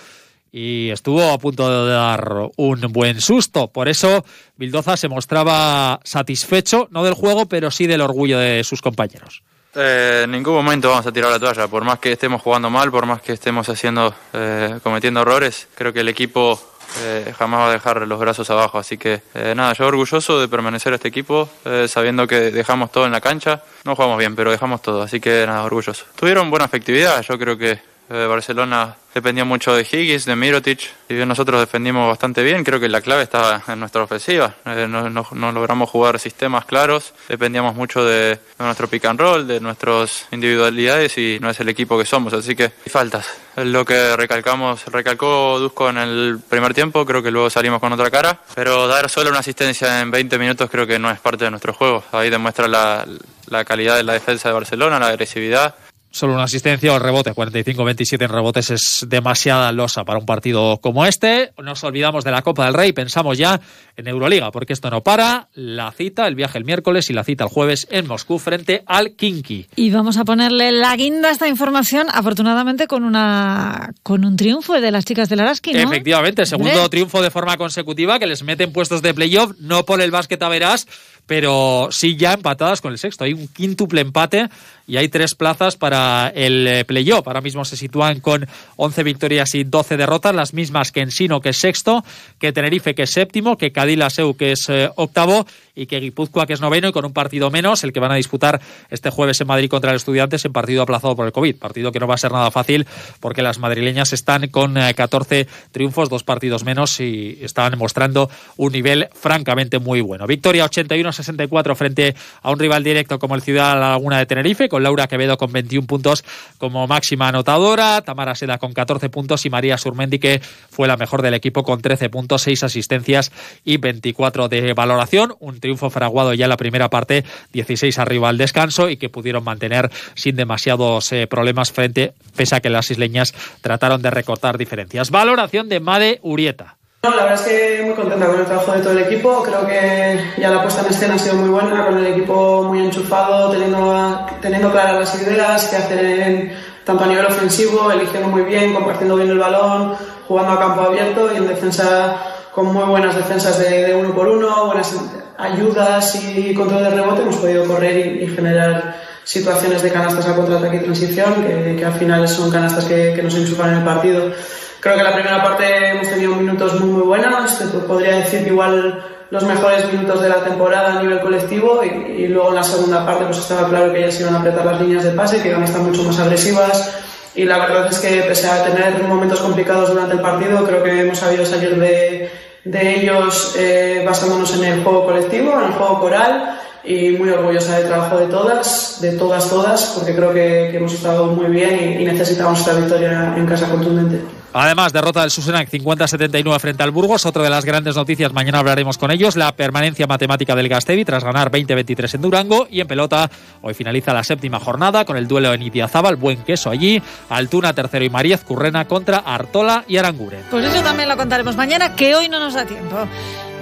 y 0.52 0.90
estuvo 0.90 1.32
a 1.32 1.38
punto 1.38 1.86
de 1.86 1.92
dar 1.92 2.50
un 2.56 2.82
buen 2.90 3.22
susto. 3.22 3.68
Por 3.68 3.90
eso 3.90 4.26
Bildoza 4.58 4.98
se 4.98 5.08
mostraba 5.08 6.00
satisfecho, 6.04 6.88
no 6.92 7.04
del 7.04 7.14
juego, 7.14 7.46
pero 7.48 7.72
sí 7.72 7.88
del 7.88 8.02
orgullo 8.02 8.40
de 8.40 8.64
sus 8.64 8.82
compañeros. 8.82 9.44
Eh, 9.76 10.22
en 10.24 10.32
ningún 10.32 10.56
momento 10.56 10.90
vamos 10.90 11.06
a 11.06 11.12
tirar 11.12 11.32
la 11.32 11.40
toalla, 11.40 11.68
por 11.68 11.84
más 11.84 12.00
que 12.00 12.14
estemos 12.14 12.42
jugando 12.42 12.70
mal, 12.70 12.90
por 12.90 13.06
más 13.06 13.22
que 13.22 13.34
estemos 13.34 13.70
haciendo, 13.70 14.14
eh, 14.34 14.80
cometiendo 14.82 15.22
errores, 15.22 15.68
creo 15.76 15.94
que 15.94 16.00
el 16.00 16.10
equipo 16.10 16.60
eh, 17.04 17.32
jamás 17.38 17.60
va 17.60 17.70
a 17.70 17.74
dejar 17.74 18.08
los 18.08 18.20
brazos 18.20 18.50
abajo. 18.50 18.80
Así 18.80 18.98
que 18.98 19.22
nada, 19.56 19.74
yo 19.74 19.86
orgulloso 19.86 20.42
de 20.42 20.48
permanecer 20.48 20.94
a 20.94 20.96
este 20.96 21.10
equipo, 21.10 21.48
sabiendo 21.88 22.26
que 22.26 22.50
dejamos 22.50 22.92
todo 22.92 23.06
en 23.06 23.12
la 23.12 23.22
cancha. 23.22 23.62
No 23.86 23.96
jugamos 23.96 24.18
bien, 24.18 24.36
pero 24.36 24.50
dejamos 24.50 24.82
todo, 24.82 25.04
así 25.04 25.20
que 25.20 25.46
nada, 25.46 25.64
orgulloso. 25.64 26.06
Tuvieron 26.16 26.50
buena 26.50 26.66
efectividad, 26.66 27.22
yo 27.22 27.38
creo 27.38 27.56
que 27.56 27.80
Barcelona 28.10 28.96
dependía 29.14 29.44
mucho 29.44 29.74
de 29.74 29.88
Higgins, 29.90 30.26
de 30.26 30.36
Mirotic, 30.36 30.80
y 31.10 31.14
nosotros 31.14 31.60
defendimos 31.60 32.08
bastante 32.08 32.44
bien. 32.44 32.64
Creo 32.64 32.80
que 32.80 32.90
la 32.90 33.02
clave 33.02 33.24
estaba 33.24 33.62
en 33.68 33.80
nuestra 33.80 34.04
ofensiva. 34.04 34.56
Eh, 34.66 34.88
no, 34.88 35.52
logramos 35.52 35.90
jugar 35.90 36.20
sistemas 36.20 36.66
claros, 36.66 37.14
dependíamos 37.28 37.76
mucho 37.76 38.04
de, 38.04 38.40
nuestro 38.60 38.88
pick 38.88 39.06
and 39.06 39.20
roll, 39.20 39.48
de 39.48 39.60
nuestras 39.60 40.28
individualidades 40.32 41.18
y 41.18 41.40
no 41.42 41.50
es 41.50 41.60
el 41.60 41.70
equipo 41.70 41.98
que 41.98 42.06
somos. 42.06 42.34
Así 42.34 42.56
que 42.56 42.70
faltas. 42.70 43.28
Lo 43.56 43.84
que 43.84 44.16
recalcamos, 44.16 44.86
recalcó 44.86 45.60
Dusko 45.60 45.90
en 45.90 45.98
el 45.98 46.40
primer 46.48 46.74
tiempo, 46.74 47.06
creo 47.06 47.22
que 47.22 47.32
luego 47.32 47.50
salimos 47.50 47.80
con 47.80 47.92
otra 47.92 48.10
cara, 48.10 48.40
pero 48.56 48.88
dar 48.88 49.10
solo 49.10 49.32
una 49.32 49.40
asistencia 49.40 50.00
en 50.00 50.12
20 50.12 50.40
minutos 50.40 50.70
creo 50.70 50.88
que 50.88 50.98
no 50.98 51.12
es 51.12 51.20
parte 51.20 51.46
de 51.46 51.52
nuestro 51.52 51.74
juego. 51.74 52.04
Ahí 52.12 52.30
demuestra 52.30 52.68
la, 52.68 53.06
la 53.48 53.66
calidad 53.66 53.98
de 53.98 54.04
la 54.04 54.14
defensa 54.14 54.50
de 54.50 54.54
Barcelona, 54.54 55.00
la 55.00 55.08
agresividad 55.08 55.76
Solo 56.12 56.34
una 56.34 56.44
asistencia 56.44 56.92
o 56.92 56.96
el 56.96 57.04
rebote, 57.04 57.34
45-27 57.34 58.24
en 58.24 58.30
rebotes 58.30 58.72
es 58.72 59.06
demasiada 59.08 59.72
losa 59.72 60.06
para 60.06 60.18
un 60.18 60.26
partido 60.26 60.80
como 60.82 61.06
este. 61.06 61.52
Nos 61.62 61.84
olvidamos 61.84 62.24
de 62.24 62.32
la 62.32 62.42
Copa 62.42 62.66
del 62.66 62.74
Rey, 62.74 62.94
pensamos 62.94 63.38
ya 63.38 63.62
en 63.96 64.08
Euroliga, 64.08 64.52
porque 64.52 64.74
esto 64.74 64.90
no 64.90 65.04
para. 65.04 65.50
La 65.54 65.92
cita, 65.92 66.28
el 66.28 66.34
viaje 66.34 66.58
el 66.58 66.66
miércoles 66.66 67.12
y 67.12 67.14
la 67.14 67.24
cita 67.24 67.44
el 67.44 67.50
jueves 67.52 67.88
en 67.92 68.08
Moscú 68.08 68.40
frente 68.40 68.82
al 68.88 69.12
Kinky. 69.12 69.68
Y 69.76 69.92
vamos 69.92 70.18
a 70.18 70.26
ponerle 70.26 70.72
la 70.72 70.96
guinda 70.96 71.30
a 71.30 71.32
esta 71.32 71.48
información, 71.48 72.08
afortunadamente 72.12 72.88
con 72.88 73.04
una 73.04 73.94
con 74.02 74.26
un 74.26 74.36
triunfo 74.36 74.82
de 74.82 74.90
las 74.90 75.06
chicas 75.06 75.30
del 75.30 75.42
Araski, 75.42 75.74
¿no? 75.74 75.80
Efectivamente, 75.80 76.46
segundo 76.48 76.90
triunfo 76.90 77.22
de 77.22 77.30
forma 77.30 77.56
consecutiva 77.58 78.18
que 78.18 78.26
les 78.26 78.42
meten 78.42 78.72
puestos 78.72 79.04
de 79.04 79.14
playoff, 79.14 79.52
no 79.60 79.86
por 79.86 80.02
el 80.02 80.10
básquet 80.10 80.42
a 80.42 80.50
verás, 80.50 80.88
pero 81.28 81.90
sí 81.92 82.16
ya 82.18 82.34
empatadas 82.34 82.82
con 82.82 82.92
el 82.92 82.98
sexto. 82.98 83.24
Hay 83.24 83.34
un 83.34 83.48
quíntuple 83.48 84.02
empate 84.02 84.50
y 84.90 84.98
hay 84.98 85.08
tres 85.08 85.36
plazas 85.36 85.78
para 85.78 86.32
el 86.34 86.68
eh, 86.68 86.84
playoff. 86.84 87.28
Ahora 87.28 87.42
mismo 87.42 87.64
se 87.64 87.78
sitúan 87.78 88.20
con 88.22 88.48
11 88.76 89.04
victorias 89.04 89.54
y 89.54 89.64
12 89.64 89.98
derrotas, 89.98 90.34
las 90.34 90.56
mismas 90.56 90.92
que 90.92 91.02
Ensino, 91.02 91.42
que 91.42 91.50
es 91.50 91.58
sexto, 91.58 92.04
que 92.40 92.52
Tenerife, 92.52 92.96
que 92.96 93.04
es 93.04 93.12
séptimo, 93.12 93.56
que 93.56 93.72
Seu, 94.10 94.36
que 94.36 94.54
es 94.54 94.68
eh, 94.68 94.90
octavo, 94.96 95.46
y 95.80 95.86
que 95.86 96.00
Guipúzcoa, 96.00 96.46
que 96.46 96.54
es 96.54 96.62
noveno 96.62 96.90
y 96.90 96.92
con 96.92 97.06
un 97.06 97.14
partido 97.14 97.50
menos, 97.50 97.84
el 97.84 97.94
que 97.94 98.00
van 98.00 98.12
a 98.12 98.16
disputar 98.16 98.60
este 98.90 99.10
jueves 99.10 99.40
en 99.40 99.48
Madrid 99.48 99.70
contra 99.70 99.92
el 99.92 99.96
Estudiantes 99.96 100.44
en 100.44 100.52
partido 100.52 100.84
aplazado 100.84 101.16
por 101.16 101.26
el 101.26 101.32
COVID. 101.32 101.56
Partido 101.56 101.92
que 101.92 102.00
no 102.00 102.08
va 102.08 102.16
a 102.16 102.18
ser 102.18 102.32
nada 102.32 102.52
fácil 102.52 102.86
porque 103.20 103.42
las 103.42 103.60
madrileñas 103.60 104.12
están 104.12 104.48
con 104.50 104.76
14 104.76 105.40
eh, 105.40 105.48
triunfos, 105.72 106.10
dos 106.10 106.24
partidos 106.24 106.66
menos 106.66 107.00
y 107.00 107.40
están 107.42 107.78
mostrando 107.78 108.30
un 108.58 108.74
nivel 108.74 109.08
francamente 109.14 109.80
muy 109.80 110.02
bueno. 110.02 110.28
Victoria 110.28 110.66
81-64 110.66 111.76
frente 111.76 112.16
a 112.42 112.52
un 112.52 112.60
rival 112.60 112.84
directo 112.84 113.18
como 113.18 113.36
el 113.36 113.42
Ciudad 113.42 113.80
Laguna 113.80 114.18
de 114.18 114.26
Tenerife, 114.26 114.68
Laura 114.80 115.08
Quevedo 115.08 115.38
con 115.38 115.52
21 115.52 115.88
puntos 115.88 116.24
como 116.58 116.88
máxima 116.88 117.28
anotadora, 117.28 118.02
Tamara 118.02 118.36
Seda 118.36 118.58
con 118.58 118.74
14 118.74 119.10
puntos 119.10 119.46
y 119.46 119.50
María 119.50 119.78
Surmendi 119.78 120.20
que 120.20 120.42
fue 120.70 120.88
la 120.88 120.98
mejor 120.98 121.22
del 121.22 121.34
equipo 121.34 121.64
con 121.64 121.82
13 121.82 122.10
puntos, 122.10 122.42
6 122.44 122.64
asistencias 122.64 123.32
y 123.64 123.78
24 123.78 124.50
de 124.50 124.74
valoración. 124.74 125.36
Un 125.40 125.60
triunfo 125.60 125.90
fraguado 125.90 126.34
ya 126.34 126.46
en 126.46 126.50
la 126.50 126.58
primera 126.58 126.90
parte, 126.90 127.24
16 127.54 128.00
arriba 128.00 128.30
al 128.30 128.38
descanso 128.38 128.90
y 128.90 128.98
que 128.98 129.10
pudieron 129.10 129.44
mantener 129.44 129.92
sin 130.16 130.36
demasiados 130.36 131.12
eh, 131.12 131.28
problemas 131.28 131.72
frente, 131.72 132.14
pese 132.36 132.56
a 132.56 132.60
que 132.60 132.70
las 132.70 132.92
isleñas 132.92 133.34
trataron 133.62 134.02
de 134.02 134.10
recortar 134.10 134.58
diferencias. 134.58 135.12
Valoración 135.12 135.70
de 135.70 135.80
Made 135.80 136.20
Urieta. 136.24 136.79
La 137.02 137.24
verdad 137.24 137.34
es 137.34 137.42
que 137.42 137.84
muy 137.86 137.96
contenta 137.96 138.28
con 138.28 138.40
el 138.40 138.46
trabajo 138.46 138.72
de 138.74 138.82
todo 138.82 138.92
el 138.92 139.00
equipo. 139.00 139.42
Creo 139.44 139.66
que 139.66 140.20
ya 140.38 140.50
la 140.50 140.62
puesta 140.62 140.82
en 140.82 140.88
escena 140.88 141.16
ha 141.16 141.20
sido 141.20 141.36
muy 141.36 141.50
buena, 141.50 141.86
con 141.86 141.98
el 141.98 142.08
equipo 142.08 142.64
muy 142.64 142.80
enchufado, 142.80 143.52
teniendo, 143.52 144.26
teniendo 144.42 144.70
claras 144.72 144.96
las 144.96 145.22
ideas 145.22 145.68
que 145.68 145.78
hacer 145.78 146.52
tanto 146.84 147.06
a 147.06 147.08
nivel 147.08 147.26
ofensivo, 147.26 147.90
eligiendo 147.92 148.28
muy 148.28 148.42
bien, 148.42 148.74
compartiendo 148.74 149.16
bien 149.16 149.30
el 149.30 149.40
balón, 149.40 149.96
jugando 150.28 150.54
a 150.54 150.60
campo 150.60 150.82
abierto 150.82 151.32
y 151.34 151.38
en 151.38 151.48
defensa 151.48 152.18
con 152.54 152.74
muy 152.74 152.84
buenas 152.84 153.16
defensas 153.16 153.58
de, 153.60 153.96
uno 153.96 154.14
por 154.14 154.28
uno, 154.28 154.66
buenas 154.66 154.94
ayudas 155.38 156.16
y 156.16 156.54
control 156.54 156.84
de 156.84 156.90
rebote, 156.90 157.22
hemos 157.22 157.38
podido 157.38 157.66
correr 157.66 158.24
y, 158.24 158.28
generar 158.28 158.98
situaciones 159.24 159.82
de 159.84 159.92
canastas 159.92 160.28
a 160.28 160.36
contraataque 160.36 160.78
y 160.78 160.80
transición, 160.80 161.46
que, 161.78 161.86
al 161.86 161.94
final 161.94 162.28
son 162.28 162.52
canastas 162.52 162.84
que 162.86 163.22
nos 163.24 163.36
enchufan 163.36 163.70
en 163.70 163.78
el 163.78 163.86
partido. 163.86 164.34
Creo 164.80 164.96
que 164.96 165.04
la 165.04 165.14
primera 165.14 165.44
parte 165.44 165.90
hemos 165.90 166.08
tenido 166.08 166.36
minutos 166.36 166.80
muy, 166.80 166.90
muy 166.90 167.02
buenos, 167.02 167.52
podría 167.86 168.16
decir 168.16 168.44
que 168.44 168.50
igual 168.50 169.04
los 169.30 169.44
mejores 169.44 169.92
minutos 169.92 170.22
de 170.22 170.30
la 170.30 170.44
temporada 170.44 170.98
a 170.98 171.04
nivel 171.04 171.20
colectivo 171.20 171.82
y, 171.84 172.28
luego 172.28 172.50
en 172.50 172.56
la 172.56 172.64
segunda 172.64 173.06
parte 173.06 173.26
pues 173.26 173.40
estaba 173.40 173.68
claro 173.68 173.92
que 173.92 174.00
ellas 174.00 174.20
iban 174.22 174.36
a 174.36 174.40
apretar 174.40 174.66
las 174.66 174.82
líneas 174.82 175.04
de 175.04 175.12
pase, 175.12 175.42
que 175.42 175.50
iban 175.50 175.64
a 175.64 175.66
estar 175.66 175.82
mucho 175.82 176.04
más 176.04 176.18
agresivas 176.20 176.98
y 177.36 177.44
la 177.44 177.60
verdad 177.60 177.88
es 177.92 178.00
que 178.00 178.22
pese 178.22 178.50
a 178.50 178.64
tener 178.64 179.04
momentos 179.04 179.42
complicados 179.42 179.90
durante 179.90 180.16
el 180.16 180.22
partido, 180.22 180.64
creo 180.66 180.82
que 180.82 181.02
hemos 181.02 181.18
sabido 181.18 181.46
salir 181.46 181.78
de, 181.78 182.32
de 182.64 182.96
ellos 182.96 183.56
eh, 183.58 184.04
basándonos 184.06 184.56
en 184.56 184.64
el 184.64 184.84
juego 184.84 185.06
colectivo, 185.06 185.54
en 185.60 185.68
el 185.68 185.74
juego 185.74 186.00
coral 186.00 186.58
y 186.86 187.12
muy 187.12 187.30
orgullosa 187.30 187.78
del 187.78 187.88
trabajo 187.88 188.18
de 188.18 188.28
todas, 188.28 189.00
de 189.02 189.12
todas, 189.12 189.50
todas, 189.50 189.94
porque 189.96 190.16
creo 190.16 190.34
que, 190.34 190.76
hemos 190.76 190.94
estado 190.94 191.26
muy 191.28 191.48
bien 191.48 191.76
y, 191.76 192.02
y 192.02 192.06
necesitamos 192.06 192.60
esta 192.60 192.74
victoria 192.74 193.34
en 193.36 193.46
casa 193.46 193.70
contundente. 193.70 194.39
Además, 194.54 194.94
derrota 194.94 195.22
del 195.22 195.30
Susenac 195.30 195.70
50-79 195.70 196.60
frente 196.60 196.84
al 196.84 196.92
Burgos. 196.92 197.26
Otra 197.26 197.44
de 197.44 197.50
las 197.50 197.66
grandes 197.66 197.96
noticias, 197.96 198.34
mañana 198.34 198.60
hablaremos 198.60 198.98
con 198.98 199.12
ellos, 199.12 199.36
la 199.36 199.52
permanencia 199.56 200.08
matemática 200.08 200.56
del 200.56 200.68
Gastevi 200.70 201.06
tras 201.06 201.24
ganar 201.24 201.52
20-23 201.52 202.16
en 202.16 202.22
Durango. 202.22 202.68
Y 202.70 202.82
en 202.82 202.88
pelota, 202.88 203.30
hoy 203.62 203.74
finaliza 203.74 204.14
la 204.14 204.24
séptima 204.24 204.60
jornada 204.60 205.06
con 205.06 205.18
el 205.18 205.28
duelo 205.28 205.54
en 205.54 205.62
Itiazábal, 205.62 206.16
buen 206.16 206.44
queso 206.44 206.70
allí. 206.70 207.02
Altuna, 207.30 207.74
tercero 207.74 208.04
y 208.06 208.10
Mariez 208.10 208.44
Currena 208.44 208.86
contra 208.86 209.18
Artola 209.18 209.84
y 209.88 209.98
Aranguren. 209.98 210.44
Pues 210.50 210.66
eso 210.66 210.82
también 210.84 211.10
lo 211.10 211.18
contaremos 211.18 211.56
mañana, 211.56 211.96
que 211.96 212.16
hoy 212.16 212.28
no 212.28 212.40
nos 212.40 212.56
da 212.56 212.66
tiempo. 212.66 213.08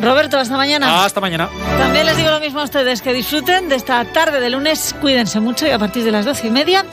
Roberto, 0.01 0.37
hasta 0.37 0.55
mañana. 0.55 1.03
Hasta 1.03 1.19
mañana. 1.19 1.49
También 1.77 2.05
les 2.05 2.17
digo 2.17 2.29
lo 2.29 2.39
mismo 2.39 2.59
a 2.61 2.63
ustedes, 2.63 3.01
que 3.01 3.13
disfruten 3.13 3.67
de 3.67 3.75
esta 3.75 4.05
tarde 4.05 4.39
de 4.39 4.49
lunes. 4.49 4.95
Cuídense 5.01 5.39
mucho 5.39 5.67
y 5.67 5.71
a 5.71 5.79
partir 5.79 6.03
de 6.03 6.11
las 6.11 6.25
doce 6.25 6.47
y 6.47 6.51
media 6.51 6.85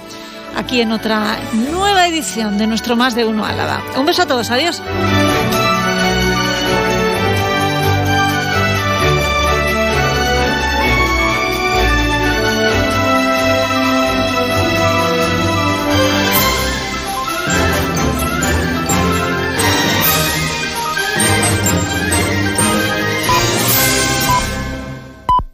aquí 0.56 0.80
en 0.80 0.92
otra 0.92 1.38
nueva 1.52 2.06
edición 2.06 2.58
de 2.58 2.66
nuestro 2.66 2.96
Más 2.96 3.14
de 3.14 3.24
Uno 3.24 3.44
Álava. 3.44 3.82
Un 3.96 4.06
beso 4.06 4.22
a 4.22 4.26
todos, 4.26 4.50
adiós. 4.50 4.82